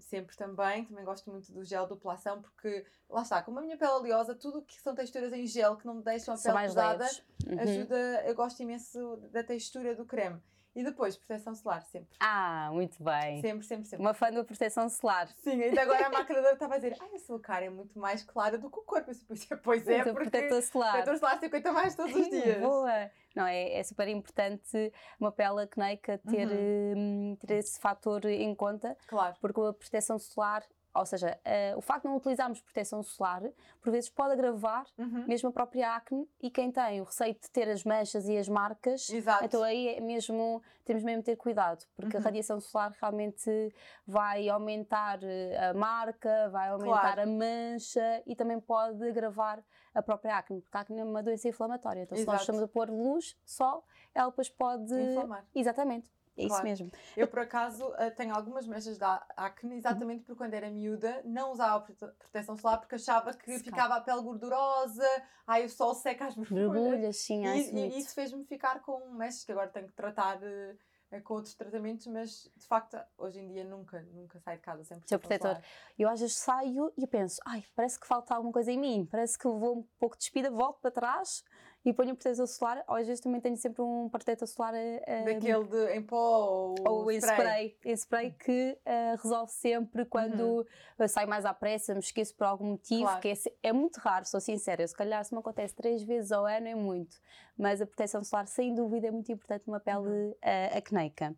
sempre 0.00 0.36
também. 0.36 0.84
Também 0.86 1.04
gosto 1.04 1.30
muito 1.30 1.52
do 1.52 1.64
gel 1.64 1.86
duplação, 1.86 2.42
porque 2.42 2.84
lá 3.08 3.22
está, 3.22 3.40
como 3.40 3.60
a 3.60 3.62
minha 3.62 3.76
pele 3.76 3.92
é 3.92 3.94
oleosa, 3.94 4.34
tudo 4.34 4.62
que 4.62 4.80
são 4.80 4.96
texturas 4.96 5.32
em 5.32 5.46
gel 5.46 5.76
que 5.76 5.86
não 5.86 5.94
me 5.94 6.02
deixam 6.02 6.34
a 6.34 6.36
São 6.36 6.52
pele 6.52 6.54
mais 6.54 6.74
pesada, 6.74 7.04
leves. 7.04 7.24
Uhum. 7.46 7.60
ajuda. 7.60 8.24
Eu 8.26 8.34
gosto 8.34 8.60
imenso 8.60 9.16
da 9.30 9.44
textura 9.44 9.94
do 9.94 10.04
creme. 10.04 10.42
E 10.76 10.84
depois, 10.84 11.16
proteção 11.16 11.54
solar, 11.54 11.82
sempre. 11.86 12.14
Ah, 12.20 12.68
muito 12.70 13.02
bem. 13.02 13.40
Sempre, 13.40 13.64
sempre, 13.66 13.86
sempre. 13.86 14.04
Uma 14.04 14.12
fã 14.12 14.30
da 14.30 14.44
proteção 14.44 14.86
solar. 14.90 15.26
Sim, 15.38 15.62
ainda 15.62 15.80
agora 15.80 16.06
a 16.06 16.10
maquiadora 16.12 16.52
estava 16.52 16.74
a 16.74 16.76
dizer: 16.76 16.94
Ai, 17.00 17.14
a 17.14 17.18
sua 17.18 17.40
cara 17.40 17.64
é 17.64 17.70
muito 17.70 17.98
mais 17.98 18.22
clara 18.22 18.58
do 18.58 18.70
que 18.70 18.78
o 18.78 18.82
corpo. 18.82 19.10
Eu 19.50 19.58
pois 19.58 19.88
é, 19.88 20.04
Muito 20.04 20.12
porque 20.14 20.28
protetor 20.30 20.60
solar. 20.62 20.92
protetor 20.92 21.18
solar 21.18 21.40
50 21.40 21.72
mais 21.72 21.94
todos 21.94 22.14
os 22.14 22.28
dias. 22.28 22.60
Boa! 22.60 23.10
Não, 23.34 23.46
é, 23.46 23.78
é 23.78 23.82
super 23.82 24.06
importante 24.08 24.92
uma 25.18 25.32
pele 25.32 25.62
acneica 25.62 26.18
ter, 26.18 26.46
Uhum. 26.48 27.32
hum, 27.32 27.36
ter 27.46 27.54
esse 27.56 27.78
fator 27.80 28.24
em 28.26 28.54
conta, 28.54 28.96
Claro. 29.06 29.34
porque 29.40 29.60
a 29.60 29.72
proteção 29.72 30.18
solar, 30.18 30.62
ou 30.98 31.06
seja, 31.06 31.38
eh, 31.44 31.74
o 31.76 31.80
facto 31.80 32.02
de 32.02 32.08
não 32.08 32.16
utilizarmos 32.16 32.60
proteção 32.60 33.02
solar, 33.02 33.42
por 33.80 33.90
vezes 33.90 34.08
pode 34.08 34.32
agravar 34.32 34.86
Uhum. 34.98 35.24
mesmo 35.26 35.48
a 35.48 35.52
própria 35.52 35.94
acne 35.94 36.28
e 36.40 36.50
quem 36.50 36.70
tem 36.70 37.00
o 37.00 37.04
receio 37.04 37.34
de 37.34 37.50
ter 37.50 37.68
as 37.68 37.84
manchas 37.84 38.28
e 38.28 38.36
as 38.36 38.48
marcas, 38.48 39.10
Exato. 39.10 39.44
então 39.44 39.62
aí 39.62 39.88
é 39.96 40.00
mesmo, 40.00 40.62
temos 40.84 41.02
mesmo 41.02 41.20
de 41.22 41.26
ter 41.26 41.36
cuidado, 41.36 41.84
porque 41.96 42.16
Uhum. 42.16 42.22
a 42.22 42.24
radiação 42.24 42.60
solar 42.60 42.92
realmente 43.00 43.74
vai 44.06 44.48
aumentar 44.48 45.18
eh, 45.22 45.68
a 45.70 45.74
marca, 45.74 46.48
vai 46.50 46.68
aumentar 46.68 47.14
Claro. 47.16 47.22
a 47.22 47.26
mancha 47.26 48.22
e 48.26 48.34
também 48.36 48.60
pode 48.60 49.06
agravar 49.08 49.62
a 49.94 50.02
própria 50.02 50.36
acne, 50.36 50.60
porque 50.60 50.76
a 50.76 50.80
acne 50.80 51.00
é 51.00 51.04
uma 51.04 51.22
doença 51.22 51.48
inflamatória. 51.48 52.02
Então, 52.02 52.16
se 52.16 52.26
nós 52.26 52.34
Exato. 52.36 52.42
estamos 52.42 52.62
a 52.62 52.68
pôr 52.68 52.90
luz, 52.90 53.36
sol, 53.44 53.84
ela 54.14 54.28
depois 54.28 54.48
pode. 54.48 54.92
Inflamar. 54.94 55.44
Exatamente, 55.54 56.06
é 56.36 56.42
isso 56.44 56.48
Claro. 56.48 56.64
mesmo. 56.64 56.90
Eu, 57.16 57.28
por 57.28 57.38
acaso, 57.38 57.92
eh, 57.98 58.10
tenho 58.10 58.34
algumas 58.34 58.66
manchas 58.66 58.98
da 58.98 59.26
acne, 59.36 59.76
exatamente 59.76 60.22
porque 60.24 60.36
quando 60.36 60.54
era 60.54 60.70
miúda 60.70 61.22
não 61.24 61.50
usava 61.52 61.80
prote- 61.80 62.14
proteção 62.18 62.56
solar 62.56 62.78
porque 62.78 62.94
achava 62.96 63.32
que 63.34 63.58
ficava 63.58 63.96
a 63.96 64.00
pele 64.00 64.22
gordurosa, 64.22 65.06
ai 65.46 65.64
o 65.64 65.68
sol 65.70 65.94
seca 65.94 66.26
as 66.26 66.34
borbulhas. 66.36 67.16
Sim, 67.16 67.44
E, 67.44 67.58
isso 67.58 67.70
e 67.70 67.72
muito. 67.74 67.96
isso 67.98 68.14
fez-me 68.14 68.44
ficar 68.44 68.80
com 68.82 69.08
manchas 69.10 69.44
que 69.44 69.52
agora 69.52 69.68
tenho 69.68 69.86
que 69.86 69.94
tratar 69.94 70.38
eh, 70.42 70.76
com 71.22 71.34
outros 71.34 71.54
tratamentos, 71.54 72.06
mas 72.08 72.50
de 72.56 72.66
facto, 72.66 72.98
hoje 73.16 73.38
em 73.40 73.48
dia 73.48 73.64
nunca, 73.64 74.02
nunca 74.12 74.38
saio 74.40 74.58
de 74.58 74.62
casa 74.64 74.84
sem 74.84 75.00
Seu 75.06 75.18
proteção 75.18 75.38
protetor. 75.38 75.62
solar. 75.62 75.64
Eu 75.98 76.08
às 76.10 76.20
vezes 76.20 76.36
saio 76.36 76.92
e 76.96 77.06
penso, 77.06 77.40
ai, 77.46 77.64
parece 77.74 77.98
que 77.98 78.06
falta 78.06 78.34
alguma 78.34 78.52
coisa 78.52 78.70
em 78.72 78.78
mim, 78.78 79.06
parece 79.10 79.38
que 79.38 79.44
vou 79.48 79.78
um 79.78 79.82
pouco 79.98 80.16
despida, 80.18 80.50
volto 80.50 80.80
para 80.80 80.90
trás 80.90 81.42
e 81.88 81.92
ponho 81.92 82.12
um 82.12 82.16
protetor 82.16 82.46
solar, 82.48 82.84
ou 82.88 82.96
às 82.96 83.06
vezes 83.06 83.20
também 83.20 83.40
tenho 83.40 83.56
sempre 83.56 83.80
um 83.80 84.08
protetor 84.08 84.48
solar 84.48 84.74
eh, 84.74 85.02
eh, 85.06 85.22
Daquele 85.34 85.64
de, 85.64 85.94
em 85.94 86.02
pó 86.02 86.16
ou, 86.16 86.74
ou 86.84 87.12
em 87.12 87.18
spray, 87.18 87.76
em 87.84 87.92
spray 87.92 88.32
que 88.32 88.76
eh, 88.84 89.14
resolve 89.22 89.52
sempre 89.52 90.04
quando 90.04 90.66
eu 90.98 91.08
saio 91.08 91.28
mais 91.28 91.44
à 91.44 91.54
pressa, 91.54 91.94
me 91.94 92.00
esqueço 92.00 92.34
por 92.34 92.44
algum 92.44 92.66
motivo, 92.72 93.02
Claro. 93.04 93.20
que 93.20 93.28
é, 93.28 93.34
é 93.62 93.72
muito 93.72 93.98
raro, 93.98 94.24
sou 94.26 94.40
sincera, 94.40 94.86
se 94.86 94.94
calhar 94.94 95.24
se 95.24 95.32
me 95.32 95.38
acontece 95.38 95.74
três 95.76 96.02
vezes 96.02 96.32
ao 96.32 96.44
ano 96.44 96.66
é 96.66 96.74
muito, 96.74 97.16
mas 97.56 97.80
a 97.80 97.86
proteção 97.86 98.24
solar 98.24 98.48
sem 98.48 98.74
dúvida 98.74 99.06
é 99.06 99.10
muito 99.12 99.30
importante 99.30 99.62
numa 99.68 99.78
pele 99.78 99.98
Uhum. 99.98 100.34
eh, 100.42 100.76
acneica. 100.76 101.36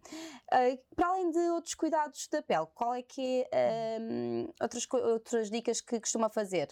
Eh, 0.50 0.78
para 0.96 1.08
além 1.08 1.30
de 1.30 1.38
outros 1.50 1.74
cuidados 1.74 2.26
da 2.28 2.40
pele, 2.42 2.66
qual 2.74 2.94
é 2.94 3.02
que 3.02 3.46
é 3.52 3.96
ehm, 3.96 4.48
outras, 4.62 4.86
outras 4.92 5.50
dicas 5.50 5.80
que 5.82 6.00
costuma 6.00 6.30
fazer? 6.30 6.68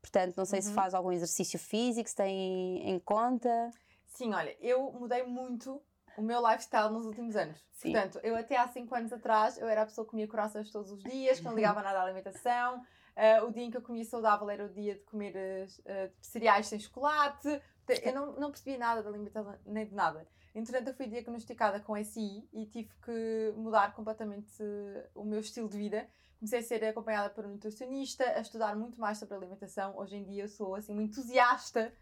Portanto, 0.00 0.36
não 0.36 0.44
sei 0.44 0.62
se 0.62 0.68
Uhum. 0.68 0.74
faz 0.74 0.94
algum 0.94 1.12
exercício 1.12 1.58
físico, 1.58 2.08
se 2.08 2.16
tem 2.16 2.88
em 2.88 2.98
conta. 2.98 3.70
Sim, 4.06 4.32
olha, 4.34 4.56
eu 4.60 4.92
mudei 4.92 5.22
muito 5.24 5.82
o 6.16 6.22
meu 6.22 6.40
lifestyle 6.46 6.90
nos 6.92 7.06
últimos 7.06 7.36
anos. 7.36 7.58
Sim. 7.72 7.92
Portanto, 7.92 8.18
eu 8.24 8.34
até 8.36 8.56
há 8.56 8.66
5 8.66 8.92
anos 8.94 9.12
atrás, 9.12 9.56
eu 9.58 9.68
era 9.68 9.82
a 9.82 9.86
pessoa 9.86 10.04
que 10.04 10.10
comia 10.10 10.26
corações 10.26 10.70
todos 10.70 10.90
os 10.90 11.02
dias, 11.02 11.38
que 11.38 11.44
não 11.44 11.54
ligava 11.54 11.82
nada 11.82 12.00
à 12.00 12.02
alimentação. 12.02 12.82
Ah, 13.14 13.44
o 13.44 13.52
dia 13.52 13.64
em 13.64 13.70
que 13.70 13.76
eu 13.76 13.82
comia 13.82 14.04
saudável 14.04 14.48
era 14.50 14.64
o 14.64 14.68
dia 14.68 14.94
de 14.94 15.00
comer 15.02 15.34
ah, 15.86 16.08
cereais 16.20 16.66
sem 16.66 16.78
chocolate. 16.80 17.48
Eu 18.02 18.12
não, 18.12 18.32
não 18.32 18.50
percebia 18.50 18.78
nada 18.78 19.02
da 19.02 19.08
alimentação, 19.08 19.54
nem 19.64 19.86
de 19.86 19.94
nada. 19.94 20.26
Entretanto, 20.54 20.88
eu 20.88 20.94
fui 20.94 21.06
diagnosticada 21.06 21.78
com 21.80 21.96
SI 21.96 22.48
e 22.52 22.66
tive 22.66 22.90
que 23.04 23.52
mudar 23.56 23.94
completamente 23.94 24.52
o 25.14 25.24
meu 25.24 25.40
estilo 25.40 25.68
de 25.68 25.76
vida. 25.78 26.08
Comecei 26.38 26.60
a 26.60 26.62
ser 26.62 26.84
acompanhada 26.84 27.30
por 27.30 27.44
um 27.44 27.48
nutricionista, 27.50 28.22
a 28.24 28.40
estudar 28.40 28.76
muito 28.76 29.00
mais 29.00 29.18
sobre 29.18 29.34
alimentação. 29.34 29.96
Hoje 29.98 30.16
em 30.16 30.24
dia 30.24 30.44
eu 30.44 30.48
sou 30.48 30.76
assim 30.76 30.92
uma 30.92 31.02
entusiasta 31.02 31.92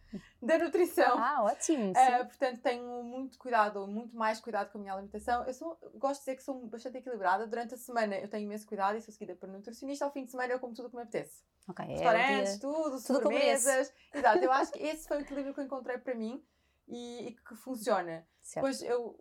da 0.43 0.59
nutrição. 0.59 1.17
Ah, 1.19 1.43
ótimo! 1.43 1.93
Uh, 1.93 2.27
portanto, 2.27 2.61
tenho 2.61 3.03
muito 3.03 3.39
cuidado, 3.39 3.87
muito 3.87 4.15
mais 4.15 4.39
cuidado 4.39 4.71
com 4.71 4.77
a 4.77 4.81
minha 4.83 4.93
alimentação. 4.93 5.43
Eu 5.45 5.55
sou, 5.55 5.79
gosto 5.95 6.21
de 6.21 6.27
dizer 6.27 6.37
que 6.37 6.43
sou 6.43 6.67
bastante 6.67 6.99
equilibrada. 6.99 7.47
Durante 7.47 7.75
a 7.75 7.79
semana 7.79 8.15
eu 8.19 8.29
tenho 8.29 8.45
imenso 8.45 8.67
cuidado 8.67 8.99
e 8.99 9.01
sou 9.01 9.13
seguida 9.13 9.35
por 9.35 9.49
um 9.49 9.53
nutricionista. 9.53 10.05
Ao 10.05 10.13
fim 10.13 10.27
de 10.27 10.31
semana 10.33 10.53
eu 10.53 10.61
como 10.61 10.75
tudo 10.75 10.89
o 10.89 10.91
que 10.91 10.97
me 10.97 11.03
apetece. 11.03 11.43
ok, 11.67 11.83
é 11.87 11.89
Restaurantes, 11.95 12.51
dia- 12.51 12.61
tudo, 12.61 12.83
tudo 12.83 13.01
sobremesas. 13.01 13.95
Exato, 14.13 14.45
eu 14.45 14.53
acho 14.53 14.71
que 14.73 14.83
esse 14.83 15.09
foi 15.09 15.17
o 15.17 15.21
equilíbrio 15.21 15.55
que 15.55 15.61
eu 15.61 15.65
encontrei 15.65 15.97
para 15.97 16.15
mim 16.15 16.45
e, 16.87 17.29
e 17.29 17.33
que 17.33 17.55
funciona. 17.57 18.27
Certo. 18.47 18.65
Depois 18.65 18.81
eu 18.83 19.19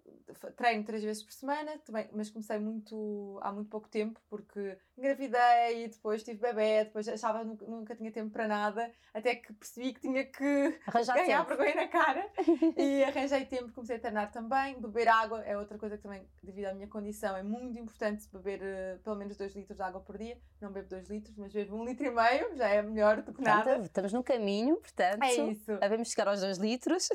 treino 0.55 0.83
três 0.83 1.03
vezes 1.03 1.23
por 1.23 1.33
semana, 1.33 1.79
também, 1.79 2.07
mas 2.13 2.29
comecei 2.29 2.59
muito 2.59 3.39
há 3.41 3.51
muito 3.51 3.69
pouco 3.71 3.89
tempo, 3.89 4.19
porque 4.29 4.77
engravidei, 4.95 5.87
depois 5.87 6.21
tive 6.23 6.39
bebê, 6.39 6.83
depois 6.85 7.07
achava 7.07 7.39
que 7.39 7.45
nunca, 7.45 7.65
nunca 7.65 7.95
tinha 7.95 8.11
tempo 8.11 8.29
para 8.31 8.47
nada, 8.47 8.91
até 9.15 9.35
que 9.35 9.51
percebi 9.53 9.93
que 9.93 10.01
tinha 10.01 10.23
que 10.25 10.79
Arranjar 10.85 11.15
ganhar 11.17 11.43
tempo. 11.43 11.47
vergonha 11.57 11.75
na 11.75 11.87
cara 11.87 12.29
e 12.77 13.03
arranjei 13.03 13.45
tempo, 13.45 13.71
comecei 13.73 13.95
a 13.95 13.99
treinar 13.99 14.31
também. 14.31 14.79
Beber 14.79 15.07
água 15.07 15.43
é 15.43 15.57
outra 15.57 15.79
coisa 15.79 15.97
que 15.97 16.03
também, 16.03 16.29
devido 16.43 16.65
à 16.65 16.73
minha 16.75 16.87
condição, 16.87 17.35
é 17.35 17.41
muito 17.41 17.79
importante 17.79 18.29
beber 18.31 18.59
eh, 18.61 18.99
pelo 19.03 19.15
menos 19.15 19.35
2 19.37 19.55
litros 19.55 19.75
de 19.77 19.81
água 19.83 20.01
por 20.01 20.19
dia. 20.19 20.37
Não 20.61 20.71
bebo 20.71 20.87
2 20.87 21.09
litros, 21.09 21.35
mas 21.35 21.51
bebo 21.51 21.75
1 21.77 21.81
um 21.81 21.85
litro 21.85 22.05
e 22.05 22.11
meio, 22.11 22.55
já 22.55 22.69
é 22.69 22.81
melhor 22.83 23.17
do 23.23 23.33
que 23.33 23.41
Portanto, 23.41 23.65
nada. 23.65 23.81
estamos 23.83 24.13
no 24.13 24.23
caminho, 24.23 24.75
portanto, 24.77 25.23
É 25.23 25.33
isso. 25.51 25.77
devemos 25.79 26.09
chegar 26.11 26.27
aos 26.27 26.41
2 26.41 26.57
litros. 26.59 27.09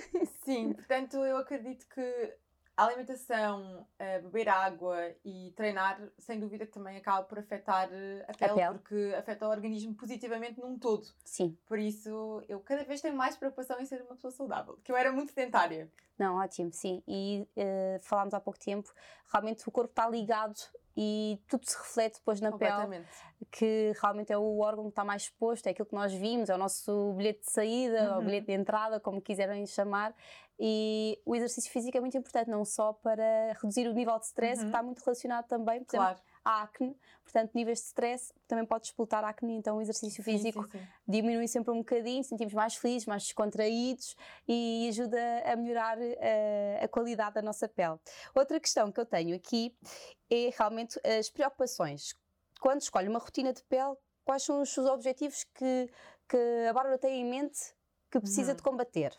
Sim, 0.45 0.73
portanto, 0.75 1.17
eu 1.19 1.37
acredito 1.37 1.87
que 1.88 2.00
a 2.76 2.85
alimentação, 2.85 3.87
eh, 3.99 4.21
beber 4.21 4.49
água 4.49 4.97
e 5.25 5.52
treinar, 5.54 6.00
sem 6.19 6.40
dúvida 6.40 6.64
que 6.64 6.73
também 6.73 6.97
acaba 6.97 7.25
por 7.25 7.38
afetar 7.38 7.90
eh, 7.92 8.25
a 8.26 8.33
pele, 8.33 8.54
pele. 8.54 8.78
porque 8.78 9.14
afeta 9.19 9.47
o 9.47 9.50
organismo 9.50 9.95
positivamente 9.95 10.59
num 10.61 10.78
todo. 10.78 11.07
Sim, 11.25 11.59
Por 11.66 11.78
isso, 11.78 12.42
eu 12.49 12.59
cada 12.61 12.83
vez 12.85 13.00
tenho 13.02 13.14
mais 13.16 13.37
preocupação 13.37 13.78
em 13.80 13.85
ser 13.85 14.00
uma 14.02 14.14
pessoa 14.14 14.30
saudável, 14.30 14.78
que 14.83 14.90
eu 14.90 14.97
era 14.97 15.12
muito 15.12 15.33
sedentária. 15.33 15.90
não, 16.19 16.37
ótimo, 16.37 16.73
sim. 16.73 17.02
E 17.07 17.47
eh, 17.57 17.99
falámos 18.02 18.33
há 18.33 18.40
pouco 18.40 18.59
tempo, 18.59 18.90
realmente 19.30 19.69
o 19.69 19.71
corpo 19.71 19.90
está 19.90 20.09
ligado 20.09 20.59
e 21.02 21.40
tudo 21.49 21.64
se 21.64 21.78
reflete 21.78 22.19
depois 22.19 22.42
na 22.42 22.50
pele, 22.59 22.73
que 23.50 23.92
realmente 24.02 24.30
é 24.30 24.37
o 24.37 24.59
órgão 24.59 24.85
que 24.85 24.90
está 24.90 25.02
mais 25.02 25.23
exposto, 25.23 25.66
é 25.66 25.71
aquilo 25.71 25.87
que 25.88 25.95
nós 25.95 26.12
vimos, 26.12 26.50
é 26.50 26.54
o 26.54 26.59
nosso 26.59 27.14
bilhete 27.14 27.40
de 27.47 27.50
saída, 27.50 28.11
ou 28.12 28.19
Uhum. 28.19 28.25
bilhete 28.26 28.47
de 28.49 28.52
entrada, 28.52 29.00
como 29.00 29.19
quiserem 29.19 29.66
chamar. 29.66 30.14
E 30.59 31.19
o 31.25 31.35
exercício 31.35 31.73
físico 31.73 31.97
é 31.97 32.00
muito 32.00 32.19
importante, 32.19 32.50
não 32.50 32.66
só 32.66 32.92
para 32.92 33.54
reduzir 33.62 33.88
o 33.88 33.95
nível 33.95 34.19
de 34.19 34.26
stress, 34.26 34.59
que 34.59 34.64
Uhum. 34.64 34.69
está 34.69 34.83
muito 34.83 34.99
relacionado 35.02 35.47
também, 35.47 35.83
por 35.83 35.97
exemplo, 35.97 36.23
À 36.44 36.62
acne. 36.62 36.97
Portanto, 37.23 37.52
níveis 37.54 37.80
de 37.80 37.85
stress 37.87 38.32
também 38.49 38.64
pode 38.64 38.87
explotar 38.87 39.25
a 39.25 39.28
acne, 39.28 39.54
então 39.54 39.76
o 39.76 39.82
exercício 39.82 40.23
Sim, 40.23 40.25
físico 40.25 40.47
sim, 40.47 40.68
sim. 40.70 40.92
diminui 41.06 41.47
sempre 41.47 41.70
um 41.73 41.78
bocadinho, 41.78 42.25
sentimos 42.25 42.54
mais 42.54 42.75
felizes, 42.76 43.06
mais 43.06 43.25
descontraídos 43.25 44.16
e 44.49 44.87
ajuda 44.88 45.18
a 45.44 45.54
melhorar 45.56 45.99
eh, 46.00 46.80
a 46.82 46.88
qualidade 46.88 47.35
da 47.35 47.42
nossa 47.42 47.68
pele. 47.68 47.99
Outra 48.35 48.59
questão 48.59 48.90
que 48.90 49.00
eu 49.00 49.06
tenho 49.06 49.37
aqui 49.37 49.76
é 50.30 50.50
realmente 50.56 50.99
as 51.04 51.28
preocupações. 51.30 52.14
Quando 52.61 52.80
escolhe 52.82 53.09
uma 53.09 53.18
rotina 53.18 53.52
de 53.52 53.62
pele, 53.64 53.97
quais 54.25 54.42
são 54.42 54.61
os 54.62 54.70
seus 54.70 54.87
objetivos 54.87 55.44
que, 55.54 55.90
que 56.28 56.66
a 56.68 56.73
Bárbara 56.73 56.99
tem 56.99 57.20
em 57.20 57.25
mente 57.28 57.75
que 58.11 58.20
precisa 58.20 58.54
Uhum. 58.54 58.54
de 58.54 58.62
combater? 58.62 59.12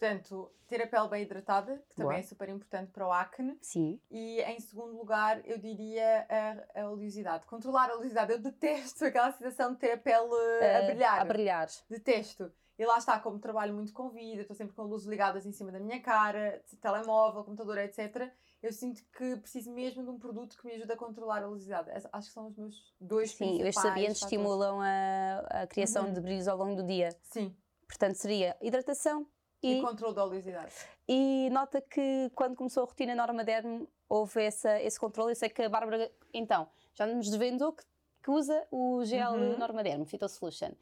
Portanto, 0.00 0.50
ter 0.66 0.80
a 0.82 0.86
pele 0.86 1.08
bem 1.08 1.22
hidratada, 1.24 1.76
que 1.90 1.94
também 1.94 2.12
Boa. 2.12 2.18
é 2.18 2.22
super 2.22 2.48
importante 2.48 2.90
para 2.90 3.06
o 3.06 3.12
acne. 3.12 3.58
Sim. 3.60 4.00
E 4.10 4.40
em 4.40 4.58
segundo 4.58 4.96
lugar, 4.96 5.46
eu 5.46 5.58
diria 5.58 6.26
a, 6.74 6.80
a 6.80 6.88
oleosidade. 6.90 7.44
Controlar 7.46 7.90
a 7.90 7.96
oleosidade. 7.96 8.32
Eu 8.32 8.38
detesto 8.38 9.04
aquela 9.04 9.30
sensação 9.32 9.74
de 9.74 9.78
ter 9.78 9.92
a 9.92 9.98
pele 9.98 10.30
eh, 10.60 10.76
a 10.76 10.78
Eh, 10.82 10.86
brilhar. 10.86 11.20
A 11.20 11.24
brilhar. 11.26 11.68
Detesto. 11.90 12.50
E 12.78 12.86
lá 12.86 12.96
está, 12.96 13.20
como 13.20 13.38
trabalho 13.38 13.74
muito 13.74 13.92
com 13.92 14.08
vida, 14.08 14.40
estou 14.40 14.56
sempre 14.56 14.74
com 14.74 14.84
luzes 14.84 15.06
ligadas 15.06 15.44
em 15.44 15.52
cima 15.52 15.70
da 15.70 15.78
minha 15.78 16.00
cara, 16.00 16.62
telemóvel, 16.80 17.44
computador, 17.44 17.76
etc. 17.76 18.32
Eu 18.62 18.72
sinto 18.72 19.02
que 19.12 19.36
preciso 19.36 19.70
mesmo 19.70 20.02
de 20.02 20.08
um 20.08 20.18
produto 20.18 20.56
que 20.56 20.66
me 20.66 20.72
ajude 20.76 20.90
a 20.90 20.96
controlar 20.96 21.42
a 21.42 21.46
oleosidade. 21.48 21.90
Acho 22.10 22.28
que 22.28 22.32
são 22.32 22.46
os 22.46 22.56
meus 22.56 22.94
dois 22.98 23.32
Sim, 23.32 23.36
principais 23.58 23.68
estes 23.68 23.84
radiantes 23.84 24.20
fatores. 24.20 24.32
estimulam 24.40 24.80
a, 24.80 25.62
a 25.62 25.66
criação 25.66 26.06
Uhum. 26.06 26.14
de 26.14 26.20
brilhos 26.22 26.48
ao 26.48 26.56
longo 26.56 26.74
do 26.76 26.86
dia. 26.86 27.10
Sim, 27.24 27.54
Portanto, 27.86 28.14
seria 28.14 28.56
hidratação 28.62 29.26
e, 29.62 29.78
e 29.78 29.80
controle 29.82 30.14
da 30.14 30.24
oleosidade. 30.24 30.72
E 31.08 31.48
nota 31.50 31.80
que 31.80 32.30
quando 32.34 32.56
começou 32.56 32.84
a 32.84 32.86
rotina 32.86 33.14
Normaderm 33.14 33.84
houve 34.08 34.42
essa, 34.42 34.80
esse 34.80 34.98
controle. 34.98 35.32
Eu 35.32 35.36
sei 35.36 35.48
que 35.48 35.62
a 35.62 35.68
Bárbara, 35.68 36.10
então, 36.32 36.68
já 36.94 37.06
nos 37.06 37.28
desvendou 37.28 37.72
que, 37.72 37.84
que 38.22 38.30
usa 38.30 38.66
o 38.70 39.04
gel 39.04 39.32
Uhum. 39.32 39.58
Normaderm, 39.58 40.04
Phyto 40.04 40.28
Solution. 40.28 40.72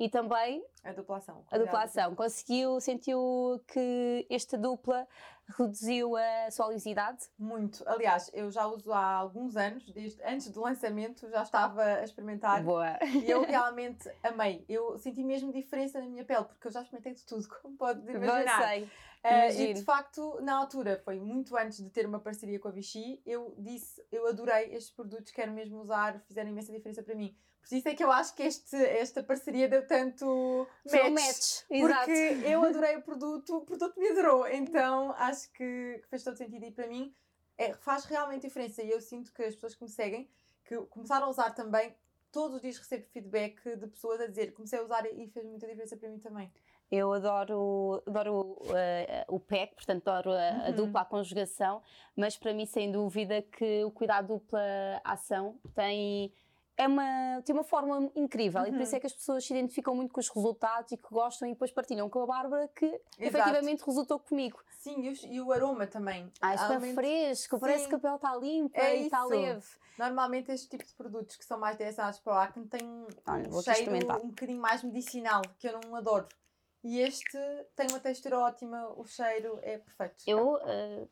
E 0.00 0.08
também 0.08 0.64
A 0.82 0.92
duplação. 0.92 1.44
a 1.50 1.58
duplação. 1.58 2.14
Conseguiu, 2.14 2.80
sentiu 2.80 3.62
que 3.68 4.26
esta 4.30 4.56
dupla 4.56 5.06
reduziu 5.58 6.16
a 6.16 6.50
sua 6.50 6.66
oleosidade? 6.68 7.18
Muito. 7.38 7.86
Aliás, 7.86 8.30
eu 8.32 8.50
já 8.50 8.66
uso 8.66 8.90
há 8.92 9.04
alguns 9.04 9.56
anos, 9.56 9.84
desde 9.92 10.22
antes 10.24 10.48
do 10.48 10.62
lançamento, 10.62 11.28
já 11.28 11.42
estava 11.42 11.82
a 11.82 12.02
experimentar. 12.02 12.64
Boa. 12.64 12.98
E 13.02 13.30
eu 13.30 13.42
realmente 13.42 14.10
amei. 14.22 14.64
Eu 14.66 14.98
senti 14.98 15.22
mesmo 15.22 15.52
diferença 15.52 16.00
na 16.00 16.06
minha 16.06 16.24
pele, 16.24 16.44
porque 16.44 16.68
eu 16.68 16.72
já 16.72 16.80
experimentei 16.80 17.12
de 17.12 17.26
tudo, 17.26 17.46
como 17.60 17.76
pode 17.76 18.00
imaginar. 18.10 18.66
sei. 18.66 18.84
Uh, 19.22 19.60
e 19.60 19.74
de 19.74 19.82
facto, 19.84 20.40
na 20.40 20.56
altura, 20.56 20.98
foi 21.04 21.20
muito 21.20 21.54
antes 21.54 21.76
de 21.84 21.90
ter 21.90 22.06
uma 22.06 22.18
parceria 22.18 22.58
com 22.58 22.68
a 22.68 22.70
Vichy, 22.70 23.20
eu 23.26 23.54
disse, 23.58 24.02
eu 24.10 24.26
adorei 24.26 24.72
estes 24.74 24.90
produtos, 24.90 25.30
quero 25.30 25.52
mesmo 25.52 25.78
usar, 25.78 26.18
fizeram 26.20 26.48
imensa 26.48 26.72
diferença 26.72 27.02
para 27.02 27.14
mim. 27.14 27.36
Por 27.68 27.74
isso 27.76 27.88
é 27.88 27.94
que 27.94 28.02
eu 28.02 28.10
acho 28.10 28.34
que 28.34 28.42
este, 28.42 28.74
esta 28.76 29.22
parceria 29.22 29.68
deu 29.68 29.86
tanto 29.86 30.66
match. 30.90 31.10
match. 31.12 31.62
Exato. 31.70 32.04
Porque 32.06 32.46
eu 32.46 32.64
adorei 32.66 32.96
o 32.96 33.02
produto, 33.02 33.56
o 33.58 33.60
produto 33.64 33.98
me 33.98 34.08
adorou. 34.08 34.46
Então 34.48 35.12
acho 35.12 35.50
que, 35.52 36.00
que 36.02 36.08
fez 36.08 36.24
todo 36.24 36.36
sentido. 36.36 36.64
E 36.64 36.70
para 36.72 36.86
mim 36.88 37.14
é, 37.56 37.72
faz 37.74 38.04
realmente 38.04 38.42
diferença. 38.42 38.82
E 38.82 38.90
eu 38.90 39.00
sinto 39.00 39.32
que 39.32 39.42
as 39.42 39.54
pessoas 39.54 39.74
que 39.74 39.82
me 39.84 39.88
seguem, 39.90 40.28
que 40.64 40.76
começaram 40.86 41.26
a 41.26 41.30
usar 41.30 41.50
também, 41.50 41.94
todos 42.32 42.56
os 42.56 42.62
dias 42.62 42.78
recebo 42.78 43.04
feedback 43.12 43.62
de 43.76 43.86
pessoas 43.88 44.20
a 44.20 44.26
dizer 44.26 44.52
comecei 44.52 44.78
a 44.78 44.82
usar 44.82 45.04
e 45.06 45.28
fez 45.28 45.44
muita 45.46 45.66
diferença 45.66 45.96
para 45.96 46.08
mim 46.08 46.18
também. 46.18 46.50
Eu 46.90 47.12
adoro, 47.12 48.02
adoro 48.04 48.34
uh, 48.62 48.64
o 49.28 49.38
PEC, 49.38 49.76
portanto 49.76 50.08
adoro 50.08 50.32
a, 50.32 50.48
a 50.66 50.68
Uhum. 50.70 50.74
dupla, 50.76 51.02
a 51.02 51.04
conjugação, 51.04 51.80
mas 52.16 52.36
para 52.36 52.52
mim, 52.52 52.66
sem 52.66 52.90
dúvida, 52.90 53.42
que 53.42 53.84
o 53.84 53.92
cuidado 53.92 54.26
dupla 54.26 54.60
ação 55.04 55.56
tem, 55.72 56.32
é 56.80 56.86
uma, 56.88 57.42
tem 57.44 57.54
uma 57.54 57.62
forma 57.64 58.10
incrível 58.16 58.62
e 58.62 58.70
por 58.70 58.76
Uhum. 58.76 58.82
isso 58.82 58.96
é 58.96 59.00
que 59.00 59.06
as 59.06 59.12
pessoas 59.12 59.44
se 59.44 59.52
identificam 59.52 59.94
muito 59.94 60.14
com 60.14 60.20
os 60.20 60.28
resultados 60.30 60.90
e 60.92 60.96
que 60.96 61.08
gostam 61.10 61.46
e 61.48 61.52
depois 61.52 61.70
partilham 61.70 62.08
com 62.08 62.22
a 62.22 62.26
Bárbara 62.26 62.68
que 62.68 62.86
Exato. 62.86 63.02
efetivamente 63.18 63.84
resultou 63.84 64.18
comigo. 64.18 64.58
Sim, 64.78 65.02
e, 65.02 65.10
os- 65.10 65.22
e 65.24 65.40
o 65.40 65.52
aroma 65.52 65.86
também. 65.86 66.32
Ah, 66.40 66.54
é 66.54 66.58
Além 66.58 66.80
de- 66.80 66.94
fresco, 66.94 67.58
parece 67.60 67.82
Sim. 67.84 67.88
que 67.90 67.94
a 67.96 67.98
pele 67.98 68.14
está 68.14 68.34
limpa 68.36 68.80
É 68.80 68.96
e 68.96 69.02
está 69.04 69.18
isso. 69.20 69.28
leve. 69.28 69.66
Normalmente 69.98 70.50
este 70.52 70.68
tipo 70.70 70.84
de 70.86 70.94
produtos 70.94 71.36
que 71.36 71.44
são 71.44 71.58
mais 71.58 71.76
direcionados 71.76 72.18
para 72.20 72.32
o 72.32 72.36
acne 72.38 72.66
têm 72.66 72.86
um 72.88 73.06
cheiro 73.62 73.92
um 74.24 74.28
bocadinho 74.28 74.60
mais 74.60 74.82
medicinal, 74.82 75.42
que 75.58 75.68
eu 75.68 75.78
não 75.84 75.94
adoro. 75.96 76.26
E 76.82 76.98
este 77.00 77.36
tem 77.76 77.88
uma 77.90 78.00
textura 78.00 78.38
ótima, 78.38 78.88
o 78.96 79.04
cheiro 79.04 79.58
é 79.60 79.76
perfeito. 79.76 80.24
Eu, 80.26 80.54
uh, 80.54 81.08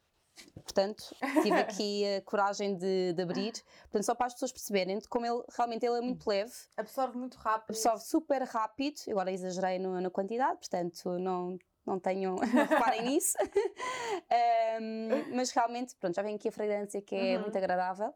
portanto, 0.63 1.05
tive 1.43 1.53
aqui 1.57 2.05
a 2.17 2.23
coragem 2.23 2.77
de, 2.77 3.13
de 3.13 3.23
abrir, 3.23 3.53
portanto, 3.83 4.03
só 4.05 4.15
para 4.15 4.27
as 4.27 4.35
pessoas 4.35 4.53
perceberem 4.53 5.01
como 5.09 5.25
ele 5.27 5.43
realmente 5.57 5.85
ele 5.87 5.99
é 5.99 6.01
muito 6.01 6.27
leve. 6.29 6.53
Absorve 6.77 7.17
muito 7.19 7.37
rápido. 7.39 7.71
absorve 7.71 8.05
super 8.05 8.43
rápido. 8.43 8.97
Agora 9.09 9.31
exagerei 9.33 9.79
no- 9.79 10.01
na 10.01 10.11
quantidade, 10.11 10.59
portanto 10.59 11.19
não, 11.19 11.59
não 11.89 11.99
tenham, 11.99 12.37
não 12.37 12.41
reparem 12.95 13.03
nisso. 13.03 13.37
Ahm, 14.31 15.25
mas 15.35 15.51
realmente, 15.51 15.95
pronto, 15.97 16.15
já 16.15 16.23
vem 16.23 16.35
aqui 16.37 16.49
a 16.49 16.53
fragrância 16.53 17.01
que 17.01 17.15
é 17.15 17.37
Uhum. 17.37 17.43
muito 17.43 17.57
agradável. 17.59 18.13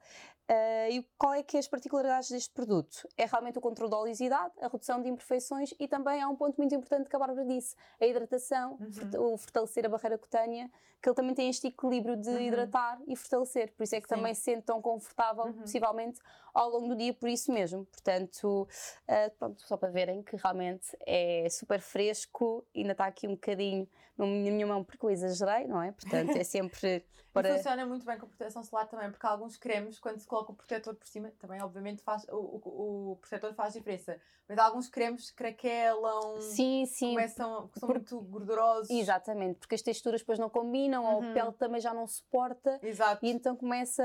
Ah, 0.49 0.91
e 0.91 1.02
qual 1.17 1.33
é 1.35 1.43
que 1.43 1.57
é 1.57 1.61
as 1.61 1.69
particularidades 1.69 2.31
deste 2.31 2.52
produto? 2.52 3.09
É 3.17 3.25
realmente 3.25 3.59
o 3.59 3.61
controle 3.61 3.91
da 3.91 3.99
oleosidade, 3.99 4.52
a 4.61 4.69
redução 4.69 5.00
de 5.00 5.09
imperfeições 5.09 5.73
e 5.79 5.88
também 5.88 6.21
há 6.21 6.29
um 6.29 6.37
ponto 6.37 6.57
muito 6.59 6.75
importante 6.75 7.09
que 7.09 7.17
a 7.17 7.19
Bárbara 7.19 7.45
disse, 7.47 7.75
a 8.00 8.07
hidratação, 8.07 8.79
Uhum. 8.81 9.33
o 9.33 9.37
fortalecer 9.38 9.87
a 9.87 9.88
barreira 9.88 10.19
cutânea, 10.19 10.71
que 11.00 11.09
ele 11.09 11.17
também 11.17 11.35
tem 11.35 11.49
este 11.49 11.67
equilíbrio 11.69 12.17
de 12.17 12.29
Uhum. 12.31 12.41
hidratar 12.41 13.00
e 13.07 13.17
fortalecer, 13.17 13.73
por 13.73 13.83
isso 13.85 13.95
é 13.95 14.00
que 14.00 14.09
Sim. 14.09 14.14
também 14.17 14.35
se 14.35 14.43
sente 14.43 14.62
tão 14.62 14.81
confortável, 14.83 15.45
Uhum. 15.47 15.52
possivelmente, 15.55 16.21
ao 16.53 16.69
longo 16.71 16.89
do 16.89 16.97
dia, 16.97 17.15
por 17.15 17.29
isso 17.29 17.53
mesmo. 17.53 17.85
Portanto, 17.87 18.69
uh, 19.09 19.31
pronto, 19.39 19.63
só 19.63 19.77
para 19.77 19.91
verem 19.91 20.23
que 20.23 20.37
realmente 20.37 20.97
é 21.07 21.49
super 21.51 21.81
fresco, 21.81 22.65
ainda 22.75 22.93
está 22.93 23.07
aqui 23.07 23.27
um 23.27 23.33
bocadinho 23.35 23.89
na 24.17 24.27
minha 24.27 24.67
mão 24.67 24.85
porque 24.85 25.05
eu 25.05 25.11
exagerei, 25.11 25.67
não 25.67 25.83
é? 25.83 25.93
Portanto, 25.93 26.37
é 26.37 26.45
sempre 26.45 27.05
E 27.33 27.33
para. 27.33 27.57
funciona 27.57 27.87
muito 27.87 28.05
bem 28.05 28.19
com 28.19 28.27
proteção 28.27 28.63
solar 28.63 28.87
também, 28.87 29.11
porque 29.11 29.27
alguns 29.27 29.57
cremes, 29.57 29.99
quando 29.99 30.19
se 30.19 30.27
coloca 30.27 30.53
o 30.53 30.55
protetor 30.55 30.95
por 30.95 31.07
cima, 31.07 31.33
também 31.39 31.63
obviamente 31.63 32.03
faz, 32.03 32.27
o, 32.29 32.37
o, 32.37 33.12
o 33.12 33.17
protetor 33.17 33.55
faz 33.55 33.73
diferença. 33.73 34.19
Mas 34.47 34.59
alguns 34.59 34.87
cremes 34.91 35.31
craquelam, 35.31 36.38
Sim, 36.43 36.85
sim. 36.85 37.09
começam, 37.15 37.71
são 37.75 37.87
Por- 37.88 37.95
muito 37.97 38.21
gordurosos. 38.21 38.91
Exatamente, 38.91 39.61
porque 39.61 39.75
as 39.75 39.81
texturas 39.81 40.21
depois 40.21 40.38
não 40.38 40.51
combinam, 40.51 41.05
ou 41.05 41.23
a 41.23 41.25
Uhum. 41.25 41.33
pele 41.33 41.53
também 41.53 41.81
já 41.81 41.95
não 41.95 42.07
suporta, 42.07 42.79
Exato. 42.83 43.25
e 43.25 43.31
então 43.31 43.57
começa. 43.57 44.03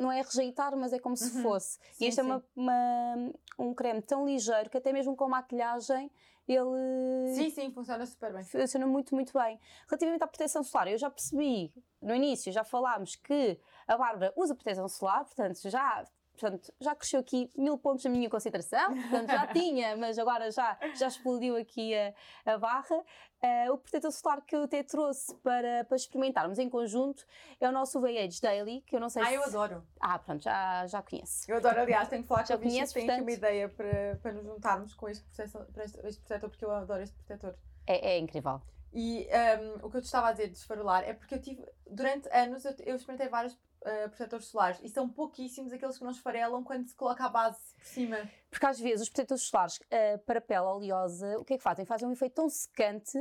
Não 0.00 0.10
é 0.10 0.20
a 0.20 0.22
rejeitar, 0.24 0.76
mas 0.76 0.92
é 0.92 0.98
como 0.98 1.16
se 1.16 1.36
Uhum. 1.36 1.42
fosse. 1.42 1.78
Sim, 1.92 2.04
e 2.04 2.08
este 2.08 2.20
é 2.20 2.24
sim. 2.24 2.28
uma, 2.30 2.44
uma- 2.56 3.32
um 3.58 3.72
creme 3.74 4.02
tão 4.02 4.26
ligeiro 4.26 4.68
que 4.68 4.76
até 4.76 4.92
mesmo 4.92 5.14
com 5.16 5.28
maquilhagem 5.28 6.10
ele 6.48 7.34
Sim, 7.34 7.50
sim, 7.50 7.70
funciona 7.72 8.04
super 8.06 8.32
bem. 8.32 8.44
funciona 8.44 8.86
muito, 8.86 9.14
muito 9.14 9.32
bem. 9.32 9.58
Relativamente 9.88 10.22
à 10.22 10.26
proteção 10.26 10.62
solar, 10.62 10.88
eu 10.88 10.98
já 10.98 11.10
percebi, 11.10 11.72
no 12.00 12.14
início 12.14 12.52
já 12.52 12.62
falámos 12.64 13.16
que 13.16 13.58
a 13.86 13.96
Bárbara 13.96 14.32
usa 14.36 14.54
proteção 14.54 14.88
solar, 14.88 15.24
portanto 15.24 15.58
já, 15.68 16.04
portanto, 16.36 16.72
já 16.80 16.94
cresceu 16.94 17.20
aqui 17.20 17.50
mil 17.56 17.76
pontos 17.78 18.04
na 18.04 18.10
minha 18.10 18.28
concentração, 18.30 18.94
portanto 18.94 19.28
já 19.30 19.46
tinha, 19.52 19.96
mas 19.96 20.18
agora 20.18 20.50
já, 20.50 20.78
já 20.94 21.08
explodiu 21.08 21.56
aqui 21.56 21.94
a, 21.94 22.12
a 22.44 22.58
barra. 22.58 23.02
Eh, 23.42 23.70
o 23.70 23.76
protetor 23.76 24.10
solar 24.12 24.40
que 24.44 24.56
eu 24.56 24.62
até 24.62 24.82
trouxe 24.82 25.34
para, 25.36 25.84
para 25.84 25.96
experimentarmos 25.96 26.58
em 26.58 26.68
conjunto 26.70 27.24
é 27.60 27.68
o 27.68 27.72
nosso 27.72 27.98
UV 27.98 28.16
Age 28.18 28.40
Daily, 28.40 28.80
que 28.82 28.96
eu 28.96 29.00
não 29.00 29.08
sei 29.10 29.22
Ah, 29.22 29.26
se... 29.26 29.34
eu 29.34 29.44
adoro. 29.44 29.86
Ah, 30.00 30.18
pronto, 30.18 30.42
já, 30.42 30.86
já 30.86 31.02
conheço. 31.02 31.50
Eu 31.50 31.58
adoro, 31.58 31.80
aliás, 31.80 32.08
tenho 32.08 32.22
que 32.22 32.28
falar 32.28 32.42
com 32.44 32.48
Já 32.48 32.54
a 32.54 32.56
Vichy, 32.56 32.74
tenho 32.76 32.84
aqui 32.84 32.98
uma 33.00 33.06
portanto? 33.24 33.30
ideia 33.30 33.68
para, 33.68 34.16
para 34.22 34.32
nos 34.32 34.44
juntarmos 34.44 34.94
com 34.94 35.08
este, 35.08 35.24
proteção, 35.24 35.64
para 35.66 35.84
este, 35.84 36.06
este 36.06 36.20
protetor, 36.22 36.48
porque 36.50 36.64
eu 36.64 36.70
adoro 36.70 37.02
este 37.02 37.14
protetor. 37.16 37.54
É, 37.86 38.14
é 38.14 38.18
incrível. 38.18 38.60
E 38.92 39.28
um, 39.82 39.86
o 39.86 39.90
que 39.90 39.98
eu 39.98 40.00
te 40.00 40.06
estava 40.06 40.28
a 40.28 40.32
dizer 40.32 40.48
de 40.48 40.56
esfarolar 40.56 41.04
é 41.04 41.12
porque 41.12 41.34
eu 41.34 41.40
tive, 41.40 41.62
durante 41.86 42.26
anos, 42.30 42.64
eu, 42.64 42.74
eu 42.86 42.96
experimentei 42.96 43.28
vários 43.28 43.54
uh, 43.86 44.08
protetores 44.10 44.46
solares 44.46 44.80
e 44.82 44.88
são 44.88 45.08
pouquíssimos 45.08 45.72
aqueles 45.72 45.96
que 45.98 46.04
não 46.04 46.10
esfarelam 46.10 46.62
quando 46.64 46.86
se 46.86 46.94
coloca 46.94 47.24
a 47.24 47.28
base 47.28 47.58
por 47.78 47.86
cima. 47.86 48.30
Porque 48.50 48.66
às 48.66 48.78
vezes 48.80 49.02
os 49.02 49.08
protetores 49.08 49.44
solares 49.44 49.78
eh, 49.90 50.16
para 50.18 50.40
pele 50.40 50.60
oleosa, 50.66 51.38
o 51.38 51.44
que 51.44 51.54
é 51.54 51.56
que 51.56 51.62
fazem? 51.62 51.84
Fazem 51.84 52.08
um 52.08 52.12
efeito 52.12 52.34
tão 52.34 52.48
secante 52.48 53.18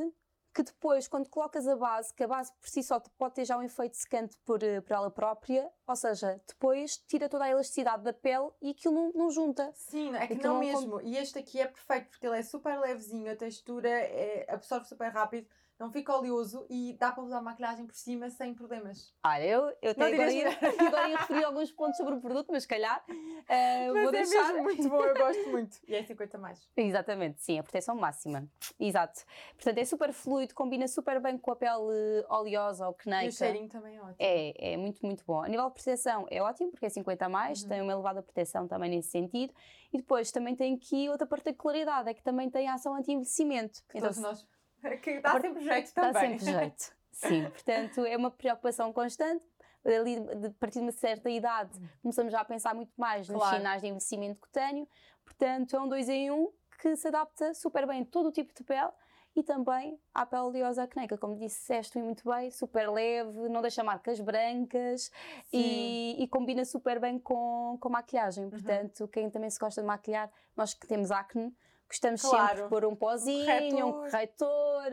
que 0.53 0.63
depois, 0.63 1.05
quando 1.05 1.27
colocas 1.29 1.67
a 1.67 1.75
base, 1.75 2.13
que 2.13 2.23
a 2.23 2.27
base 2.29 2.49
por 2.61 2.69
si 2.69 2.81
só 2.81 2.97
pode 3.17 3.35
ter 3.35 3.43
já 3.43 3.57
um 3.57 3.61
efeito 3.61 3.97
secante 3.97 4.37
por, 4.45 4.63
eh, 4.63 4.79
por 4.79 4.93
ela 4.93 5.11
própria, 5.11 5.69
ou 5.85 5.95
seja, 5.97 6.41
depois 6.47 6.97
tira 7.09 7.27
toda 7.27 7.43
a 7.43 7.49
elasticidade 7.49 8.03
da 8.03 8.13
pele 8.13 8.49
e 8.61 8.69
aquilo 8.71 8.93
não, 8.93 9.11
não 9.13 9.29
junta. 9.29 9.69
Sim, 9.73 10.15
é 10.15 10.25
que 10.25 10.33
Então 10.35 10.53
não 10.53 10.61
não 10.63 10.71
com- 10.73 10.79
mesmo. 10.79 11.01
E 11.01 11.17
este 11.17 11.37
aqui 11.39 11.59
é 11.59 11.67
perfeito 11.67 12.09
porque 12.09 12.25
ele 12.25 12.37
é 12.39 12.41
super 12.41 12.79
levezinho, 12.79 13.29
a 13.29 13.35
textura 13.35 13.89
é, 13.89 14.45
absorve 14.49 14.87
super 14.87 15.09
rápido, 15.09 15.45
não 15.77 15.91
fica 15.91 16.15
oleoso 16.15 16.65
e 16.69 16.93
dá 16.97 17.11
para 17.11 17.23
usar 17.23 17.41
maquilhagem 17.41 17.85
por 17.85 17.95
cima 17.95 18.29
sem 18.29 18.53
problemas. 18.53 19.13
Olha, 19.25 19.43
eu, 19.43 19.61
eu 19.81 19.91
até 19.91 20.05
agora 20.13 20.31
ia, 20.31 20.47
agora 20.87 21.09
ia 21.09 21.17
referir 21.17 21.43
alguns 21.43 21.71
pontos 21.71 21.97
sobre 21.97 22.13
o 22.15 22.21
produto, 22.21 22.47
mas 22.49 22.63
se 22.63 22.67
calhar 22.69 23.03
eh, 23.49 23.91
Mas 23.91 24.01
vou 24.03 24.09
é 24.09 24.11
deixar. 24.11 24.47
mesmo 24.53 24.63
muito 24.63 24.89
bom, 24.89 25.03
eu 25.03 25.15
gosto 25.15 25.49
muito. 25.49 25.77
E 25.87 25.95
é 25.95 26.03
50 26.03 26.37
mais. 26.37 26.67
Exatamente, 26.77 27.41
sim, 27.43 27.59
a 27.59 27.63
proteção 27.63 27.95
máxima. 27.95 28.47
Exato. 28.79 29.21
Portanto, 29.55 29.77
é 29.77 29.85
super 29.85 30.13
fluido, 30.13 30.53
combina 30.55 30.87
super 30.87 31.19
bem 31.19 31.37
com 31.37 31.51
a 31.51 31.55
pele 31.55 32.23
oleosa 32.29 32.87
ou 32.87 32.93
E 32.93 33.03
cneica. 33.03 33.27
o 33.29 33.31
cheirinho 33.33 33.67
também 33.69 33.95
é 33.97 33.99
ótimo. 34.01 34.15
É, 34.17 34.73
é 34.73 34.77
muito, 34.77 35.05
muito 35.05 35.25
bom. 35.25 35.41
A 35.43 35.47
nível 35.49 35.67
de 35.67 35.73
proteção 35.73 36.25
é 36.31 36.41
ótimo, 36.41 36.71
porque 36.71 36.85
é 36.85 36.89
50 36.89 37.25
a 37.25 37.29
mais, 37.29 37.63
Uhum. 37.63 37.69
tem 37.69 37.81
uma 37.81 37.91
elevada 37.91 38.21
proteção 38.23 38.67
também 38.67 38.89
nesse 38.89 39.09
sentido. 39.09 39.53
E 39.91 39.97
depois 39.97 40.31
também 40.31 40.55
tem 40.55 40.73
aqui 40.75 41.09
outra 41.09 41.25
particularidade, 41.27 42.09
é 42.09 42.13
que 42.13 42.21
também 42.23 42.49
tem 42.49 42.67
ação 42.69 42.93
anti-envelhecimento. 42.95 43.81
Que 43.89 43.97
Então, 43.97 44.09
todos 44.09 44.21
nós. 44.21 44.47
Que 45.01 45.19
dá 45.19 45.39
sempre 45.41 45.63
jeito 45.63 45.91
dá 45.95 46.01
também. 46.13 46.37
sempre 46.39 46.53
jeito. 46.53 46.95
Sim, 47.11 47.43
portanto, 47.51 48.05
é 48.05 48.17
uma 48.17 48.31
preocupação 48.31 48.91
constante. 48.93 49.43
Ali, 49.85 50.17
a 50.17 50.49
partir 50.59 50.79
de 50.79 50.85
uma 50.85 50.91
certa 50.91 51.29
idade, 51.29 51.79
começamos 52.01 52.31
já 52.31 52.41
a 52.41 52.45
pensar 52.45 52.73
muito 52.73 52.91
mais 52.97 53.29
nos 53.29 53.37
Claro. 53.39 53.57
sinais 53.57 53.81
de 53.81 53.87
envelhecimento 53.87 54.39
cutâneo. 54.41 54.87
Portanto, 55.23 55.75
é 55.75 55.79
um 55.79 55.87
dois 55.87 56.09
em 56.09 56.31
um 56.31 56.51
que 56.81 56.95
se 56.95 57.07
adapta 57.07 57.53
super 57.53 57.85
bem 57.85 58.01
a 58.01 58.05
todo 58.05 58.29
o 58.29 58.31
tipo 58.31 58.51
de 58.53 58.63
pele 58.63 58.89
e 59.35 59.43
também 59.43 59.99
à 60.13 60.25
pele 60.25 60.41
oleosa 60.43 60.83
acneica, 60.83 61.17
como 61.17 61.35
disseste 61.35 61.99
muito 61.99 62.27
bem, 62.27 62.49
super 62.49 62.89
leve, 62.89 63.47
não 63.49 63.61
deixa 63.61 63.83
marcas 63.83 64.19
brancas 64.19 65.11
e, 65.53 66.15
e 66.17 66.27
combina 66.29 66.65
super 66.65 66.99
bem 66.99 67.19
com, 67.19 67.77
com 67.79 67.89
maquilhagem. 67.89 68.49
Portanto, 68.49 69.07
quem 69.09 69.29
também 69.29 69.49
se 69.49 69.59
gosta 69.59 69.81
de 69.81 69.87
maquilhar, 69.87 70.31
nós 70.55 70.73
que 70.73 70.87
temos 70.87 71.11
acne, 71.11 71.53
gostamos 71.87 72.21
sempre 72.21 72.37
Claro. 72.37 72.63
de 72.63 72.69
pôr 72.69 72.85
um 72.85 72.95
pozinho, 72.95 73.87
um 73.87 73.91
corretor. 73.91 74.91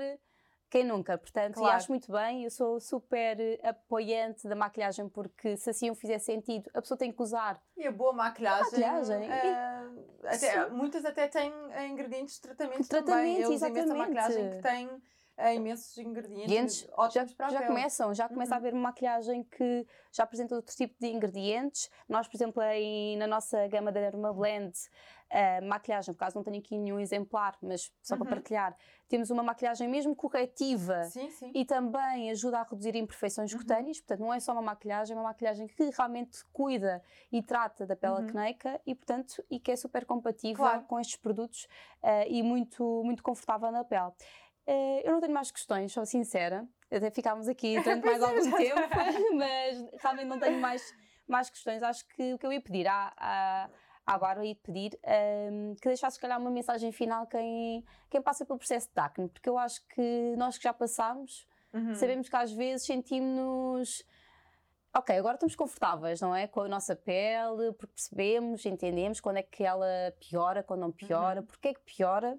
Quem 0.70 0.84
nunca? 0.84 1.18
Portanto, 1.18 1.56
Claro. 1.56 1.74
e 1.74 1.76
acho 1.76 1.90
muito 1.90 2.10
bem, 2.10 2.44
eu 2.44 2.50
sou 2.50 2.80
super 2.80 3.36
apoiante 3.62 4.48
da 4.48 4.54
maquilhagem 4.56 5.06
porque 5.06 5.54
se 5.56 5.68
assim 5.68 5.90
o 5.90 5.94
fizer 5.94 6.18
sentido, 6.18 6.70
a 6.72 6.80
pessoa 6.80 6.96
tem 6.96 7.12
que 7.12 7.20
usar. 7.22 7.62
E 7.76 7.86
a 7.86 7.92
boa 7.92 8.14
maquilhagem. 8.14 8.64
Maquilhagem. 8.80 9.30
eh, 9.30 9.86
até- 10.24 10.68
muitas 10.70 11.04
até 11.04 11.28
têm 11.28 11.52
ingredientes 11.90 12.36
de 12.36 12.40
tratamento 12.40 12.88
tratamento, 12.88 13.04
também. 13.16 13.36
Eu 13.42 13.50
uso 13.50 13.66
imensa 13.66 13.80
exatamente. 13.80 13.98
maquilhagem 13.98 14.50
que 14.50 14.62
tem 14.62 15.02
uh, 15.38 15.54
imensos 15.54 15.96
ingredientes 15.98 16.86
ótimos 16.96 17.34
para 17.34 17.46
a 17.46 17.50
já 17.50 17.58
pele. 17.58 17.68
começam, 17.72 18.14
já 18.14 18.28
começa 18.28 18.54
a 18.54 18.56
Uhum. 18.56 18.60
haver 18.60 18.72
uma 18.74 18.82
maquilhagem 18.82 19.44
que 19.44 19.86
já 20.12 20.24
apresenta 20.24 20.54
outro 20.54 20.74
tipo 20.74 20.94
de 21.00 21.06
ingredientes. 21.08 21.90
Nós, 22.08 22.26
por 22.28 22.36
exemplo, 22.36 22.62
aí 22.62 23.16
na 23.16 23.26
nossa 23.26 23.66
gama 23.68 23.90
da 23.92 24.00
Derma 24.00 24.32
Blend, 24.32 24.72
a 25.30 25.60
maquilhagem, 25.62 26.12
por 26.14 26.22
acaso 26.24 26.36
não 26.36 26.42
tenho 26.44 26.58
aqui 26.58 26.76
nenhum 26.76 27.00
exemplar, 27.00 27.56
mas 27.62 27.90
só 28.02 28.16
para 28.16 28.24
Uhum. 28.24 28.30
partilhar, 28.30 28.76
temos 29.08 29.30
uma 29.30 29.42
maquilhagem 29.42 29.88
mesmo 29.88 30.14
corretiva 30.14 31.04
Sim, 31.04 31.30
sim. 31.30 31.50
e 31.54 31.64
também 31.64 32.30
ajuda 32.30 32.58
a 32.58 32.62
reduzir 32.64 32.94
imperfeições 32.96 33.50
Uhum. 33.52 33.58
cutâneas, 33.60 33.98
portanto 33.98 34.20
não 34.20 34.34
é 34.34 34.38
só 34.40 34.52
uma 34.52 34.60
maquilhagem, 34.60 35.16
é 35.16 35.18
uma 35.18 35.28
maquilhagem 35.30 35.66
que 35.68 35.88
realmente 35.90 36.44
cuida 36.52 37.02
e 37.30 37.42
trata 37.42 37.86
da 37.86 37.96
pele 37.96 38.12
Uhum. 38.14 38.18
acneica 38.28 38.78
e 38.86 38.94
portanto 38.94 39.42
e 39.50 39.58
que 39.58 39.72
é 39.72 39.76
super 39.76 40.04
compatível 40.04 40.56
Claro. 40.56 40.82
com 40.82 41.00
estes 41.00 41.16
produtos 41.16 41.66
eh, 42.02 42.28
e 42.28 42.42
muito, 42.42 43.02
muito 43.02 43.22
confortável 43.22 43.70
na 43.72 43.84
pele. 43.84 44.12
Eh, 44.66 45.02
eu 45.06 45.12
não 45.12 45.20
tenho 45.20 45.32
mais 45.34 45.50
questões, 45.50 45.92
sou 45.92 46.06
sincera, 46.06 46.66
até 46.90 47.10
ficámos 47.10 47.48
aqui 47.48 47.74
durante 47.82 48.04
mais 48.04 48.22
é, 48.22 48.24
algum 48.24 48.50
tempo, 48.52 48.80
mas 49.36 49.84
realmente 50.00 50.26
não 50.28 50.38
tenho 50.38 50.60
mais, 50.60 50.94
mais 51.26 51.50
questões. 51.50 51.82
Acho 51.82 52.06
que 52.08 52.34
o 52.34 52.38
que 52.38 52.46
eu 52.46 52.52
ia 52.52 52.60
pedir 52.60 52.86
à, 52.86 53.12
à, 53.16 53.68
à 54.06 54.18
Bárbara 54.18 54.46
ia 54.46 54.54
pedir 54.54 54.98
ehm, 55.02 55.74
que 55.80 55.88
deixasse, 55.88 56.14
se 56.16 56.20
calhar, 56.20 56.38
uma 56.40 56.50
mensagem 56.50 56.92
final 56.92 57.26
quem, 57.26 57.84
quem 58.10 58.22
passa 58.22 58.44
pelo 58.46 58.58
processo 58.58 58.88
de 58.94 59.00
acne, 59.00 59.28
porque 59.28 59.48
eu 59.48 59.58
acho 59.58 59.84
que 59.88 60.34
nós 60.36 60.56
que 60.58 60.64
já 60.64 60.72
passámos, 60.72 61.46
Uhum. 61.74 61.94
sabemos 61.94 62.28
que 62.28 62.36
às 62.36 62.52
vezes 62.52 62.84
sentimos-nos. 62.86 64.04
Ok, 64.94 65.16
agora 65.16 65.36
estamos 65.36 65.56
confortáveis, 65.56 66.20
não 66.20 66.34
é? 66.36 66.46
Com 66.46 66.60
a 66.60 66.68
nossa 66.68 66.94
pele, 66.94 67.72
porque 67.72 67.94
percebemos, 67.94 68.66
entendemos 68.66 69.20
quando 69.20 69.38
é 69.38 69.42
que 69.42 69.64
ela 69.64 69.86
piora, 70.20 70.62
quando 70.62 70.80
não 70.82 70.92
piora, 70.92 71.40
Uhum. 71.40 71.46
porque 71.46 71.68
é 71.68 71.72
que 71.74 71.80
piora, 71.80 72.38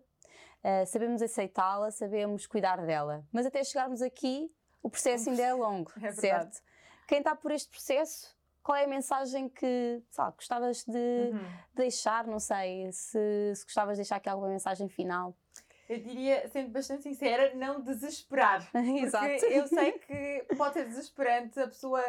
uh, 0.63 0.85
sabemos 0.85 1.21
aceitá-la, 1.21 1.91
sabemos 1.91 2.45
cuidar 2.47 2.77
dela. 2.85 3.25
Mas 3.31 3.45
até 3.45 3.63
chegarmos 3.63 4.01
aqui, 4.01 4.49
o 4.81 4.89
processo 4.89 5.29
ainda 5.29 5.41
é 5.43 5.53
longo, 5.53 5.91
É 5.97 5.99
verdade. 5.99 6.19
certo? 6.21 6.61
Quem 7.07 7.19
está 7.19 7.35
por 7.35 7.51
este 7.51 7.69
processo, 7.69 8.35
qual 8.61 8.77
é 8.77 8.85
a 8.85 8.87
mensagem 8.87 9.49
que, 9.49 10.01
sei 10.09 10.23
lá, 10.23 10.29
gostavas 10.31 10.83
de 10.85 11.31
Uhum. 11.31 11.45
deixar? 11.73 12.25
Não 12.27 12.39
sei, 12.39 12.91
se, 12.91 13.53
se 13.55 13.63
gostavas 13.65 13.95
de 13.95 14.01
deixar 14.03 14.17
aqui 14.17 14.29
alguma 14.29 14.49
mensagem 14.49 14.87
final. 14.87 15.35
Eu 15.89 15.99
diria, 15.99 16.47
sendo 16.49 16.69
bastante 16.71 17.03
sincera, 17.03 17.53
não 17.55 17.81
desesperar. 17.81 18.67
Exato. 18.73 19.27
Porque 19.27 19.45
eu 19.53 19.67
sei 19.67 19.91
que 19.99 20.45
pode 20.57 20.73
ser 20.75 20.85
desesperante, 20.87 21.59
a 21.59 21.67
pessoa 21.67 22.01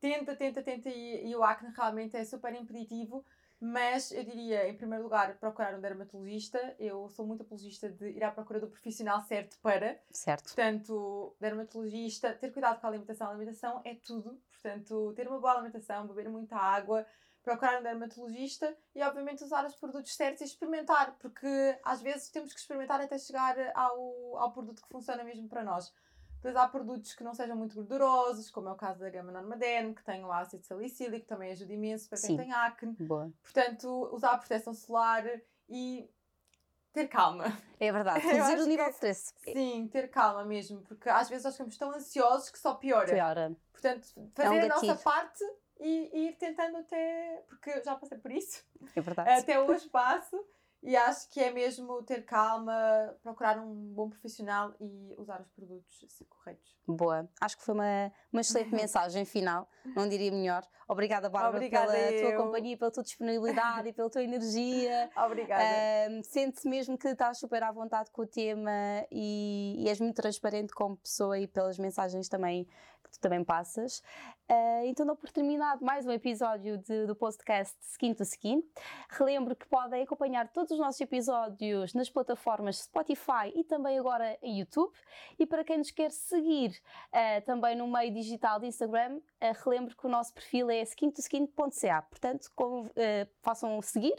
tenta, 0.00 0.34
tenta, 0.34 0.60
tenta 0.60 0.88
e, 0.88 1.28
e 1.28 1.36
o 1.36 1.42
acne 1.44 1.72
realmente 1.74 2.16
é 2.16 2.24
super 2.24 2.52
impeditivo, 2.52 3.24
mas 3.64 4.10
eu 4.10 4.24
diria, 4.24 4.68
em 4.68 4.76
primeiro 4.76 5.04
lugar, 5.04 5.36
procurar 5.38 5.72
um 5.72 5.80
dermatologista. 5.80 6.74
Eu 6.80 7.08
sou 7.08 7.24
muito 7.24 7.44
apologista 7.44 7.88
de 7.88 8.08
ir 8.08 8.24
à 8.24 8.32
procura 8.32 8.58
do 8.58 8.66
profissional 8.66 9.20
certo 9.20 9.56
para. 9.62 10.02
Certo. 10.10 10.46
Portanto, 10.46 11.36
dermatologista, 11.38 12.32
ter 12.32 12.52
cuidado 12.52 12.80
com 12.80 12.88
a 12.88 12.90
alimentação. 12.90 13.28
A 13.28 13.30
alimentação 13.30 13.80
é 13.84 13.94
tudo. 13.94 14.36
Portanto, 14.50 15.12
ter 15.14 15.28
uma 15.28 15.38
boa 15.38 15.52
alimentação, 15.52 16.08
beber 16.08 16.28
muita 16.28 16.56
água, 16.56 17.06
procurar 17.44 17.78
um 17.78 17.84
dermatologista 17.84 18.76
e, 18.96 19.00
obviamente, 19.00 19.44
usar 19.44 19.64
os 19.64 19.76
produtos 19.76 20.12
certos 20.12 20.40
e 20.40 20.44
experimentar, 20.44 21.16
porque 21.20 21.78
às 21.84 22.02
vezes 22.02 22.30
temos 22.30 22.52
que 22.52 22.58
experimentar 22.58 23.00
até 23.00 23.16
chegar 23.16 23.56
ao, 23.76 24.38
ao 24.38 24.52
produto 24.52 24.82
que 24.82 24.88
funciona 24.88 25.22
mesmo 25.22 25.48
para 25.48 25.62
nós. 25.62 25.94
Depois 26.42 26.56
há 26.56 26.66
produtos 26.66 27.14
que 27.14 27.22
não 27.22 27.32
sejam 27.34 27.54
muito 27.56 27.76
gordurosos, 27.76 28.50
como 28.50 28.68
é 28.68 28.72
o 28.72 28.76
caso 28.76 28.98
da 28.98 29.08
gama 29.08 29.30
Normaderm, 29.30 29.94
que 29.94 30.02
tem 30.02 30.24
o 30.24 30.32
ácido 30.32 30.64
salicílico, 30.64 31.24
também 31.24 31.52
ajuda 31.52 31.72
imenso 31.72 32.08
para 32.08 32.18
Sim. 32.18 32.26
quem 32.26 32.36
tem 32.38 32.52
acne. 32.52 32.96
Boa. 32.98 33.32
Portanto, 33.40 34.10
usar 34.12 34.32
a 34.32 34.38
proteção 34.38 34.74
solar 34.74 35.24
e 35.68 36.10
ter 36.92 37.06
calma. 37.06 37.44
É 37.78 37.92
verdade, 37.92 38.26
reduzir 38.26 38.58
o 38.58 38.66
nível 38.66 38.86
que- 38.86 38.90
de 38.90 38.96
stress. 38.96 39.32
Sim, 39.44 39.86
ter 39.86 40.08
calma 40.10 40.44
mesmo, 40.44 40.82
porque 40.82 41.08
às 41.08 41.28
vezes 41.28 41.44
nós 41.44 41.54
ficamos 41.54 41.76
tão 41.78 41.92
ansiosos 41.92 42.50
que 42.50 42.58
só 42.58 42.74
piora. 42.74 43.06
Piora. 43.12 43.56
Portanto, 43.70 44.08
fazer 44.34 44.58
a 44.64 44.68
nossa 44.68 44.96
parte 44.96 45.44
e, 45.78 46.10
e 46.12 46.28
ir 46.30 46.32
tentando 46.38 46.78
até. 46.78 47.44
Porque 47.48 47.70
eu 47.70 47.84
já 47.84 47.94
passei 47.94 48.18
por 48.18 48.32
isso, 48.32 48.64
É 48.96 49.00
verdade. 49.00 49.30
até 49.30 49.60
hoje 49.60 49.88
passo. 49.88 50.44
E 50.82 50.96
acho 50.96 51.28
que 51.30 51.40
é 51.40 51.52
mesmo 51.52 52.02
ter 52.02 52.24
calma, 52.24 53.14
procurar 53.22 53.56
um 53.58 53.92
bom 53.94 54.10
profissional 54.10 54.74
e 54.80 55.14
usar 55.16 55.40
os 55.40 55.48
produtos 55.50 56.04
corretos. 56.28 56.76
Boa. 56.86 57.28
Acho 57.40 57.56
que 57.56 57.62
foi 57.62 57.74
uma, 57.74 58.12
uma 58.32 58.40
excelente 58.40 58.70
mensagem 58.74 59.24
final, 59.24 59.68
não 59.94 60.08
diria 60.08 60.32
melhor. 60.32 60.66
Obrigada, 60.88 61.30
Bárbara, 61.30 61.56
Obrigada 61.56 61.92
pela 61.92 62.20
tua 62.20 62.30
eu. 62.30 62.42
companhia, 62.42 62.76
pela 62.76 62.90
tua 62.90 63.02
disponibilidade 63.04 63.88
e 63.88 63.92
pela 63.92 64.10
tua 64.10 64.24
energia. 64.24 65.08
Obrigada. 65.24 65.62
Ahm, 65.62 66.22
Sente-se 66.24 66.68
mesmo 66.68 66.98
que 66.98 67.08
estás 67.08 67.38
super 67.38 67.62
à 67.62 67.70
vontade 67.70 68.10
com 68.10 68.22
o 68.22 68.26
tema 68.26 68.70
e, 69.10 69.76
e 69.78 69.88
és 69.88 70.00
muito 70.00 70.16
transparente 70.16 70.72
como 70.74 70.96
pessoa 70.96 71.38
e 71.38 71.46
pelas 71.46 71.78
mensagens 71.78 72.28
também 72.28 72.66
tu 73.12 73.20
também 73.20 73.44
passas. 73.44 74.02
Ah, 74.48 74.80
então, 74.84 75.06
dou 75.06 75.16
por 75.16 75.30
terminado 75.30 75.84
mais 75.84 76.06
um 76.06 76.10
episódio 76.10 76.76
de- 76.78 77.06
do 77.06 77.14
podcast 77.14 77.76
Skin 77.82 78.12
to 78.14 78.22
Skin. 78.22 78.62
Relembro 79.08 79.54
que 79.56 79.66
podem 79.66 80.02
acompanhar 80.02 80.48
todos 80.48 80.72
os 80.72 80.78
nossos 80.78 81.00
episódios 81.00 81.94
nas 81.94 82.10
plataformas 82.10 82.78
Spotify 82.82 83.52
e 83.54 83.64
também 83.64 83.98
agora 83.98 84.36
em 84.42 84.58
YouTube. 84.60 84.92
E 85.38 85.46
para 85.46 85.62
quem 85.64 85.78
nos 85.78 85.90
quer 85.90 86.10
seguir 86.10 86.74
ah, 87.12 87.40
também 87.46 87.76
no 87.76 87.86
meio 87.86 88.12
digital 88.12 88.58
de 88.60 88.66
Instagram, 88.66 89.20
ah, 89.40 89.52
relembro 89.64 89.96
que 89.96 90.06
o 90.06 90.10
nosso 90.10 90.32
perfil 90.34 90.70
é 90.70 90.82
skintoskin.ca. 90.82 92.02
Portanto, 92.02 92.50
com- 92.54 92.90
façam 93.42 93.80
seguir, 93.82 94.14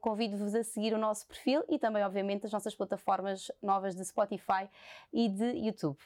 convido-vos 0.00 0.54
a 0.54 0.62
seguir 0.62 0.92
o 0.94 0.98
nosso 0.98 1.26
perfil 1.26 1.62
e 1.68 1.78
também, 1.78 2.02
obviamente, 2.04 2.46
as 2.46 2.52
nossas 2.52 2.74
plataformas 2.74 3.50
novas 3.62 3.94
de 3.94 4.04
Spotify 4.04 4.68
e 5.12 5.28
de 5.28 5.44
YouTube. 5.66 5.98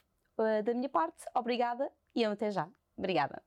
Da 0.64 0.74
minha 0.74 0.88
parte, 0.88 1.24
obrigada 1.35 1.90
e 2.14 2.24
até 2.31 2.51
já. 2.51 2.68
Obrigada. 2.96 3.42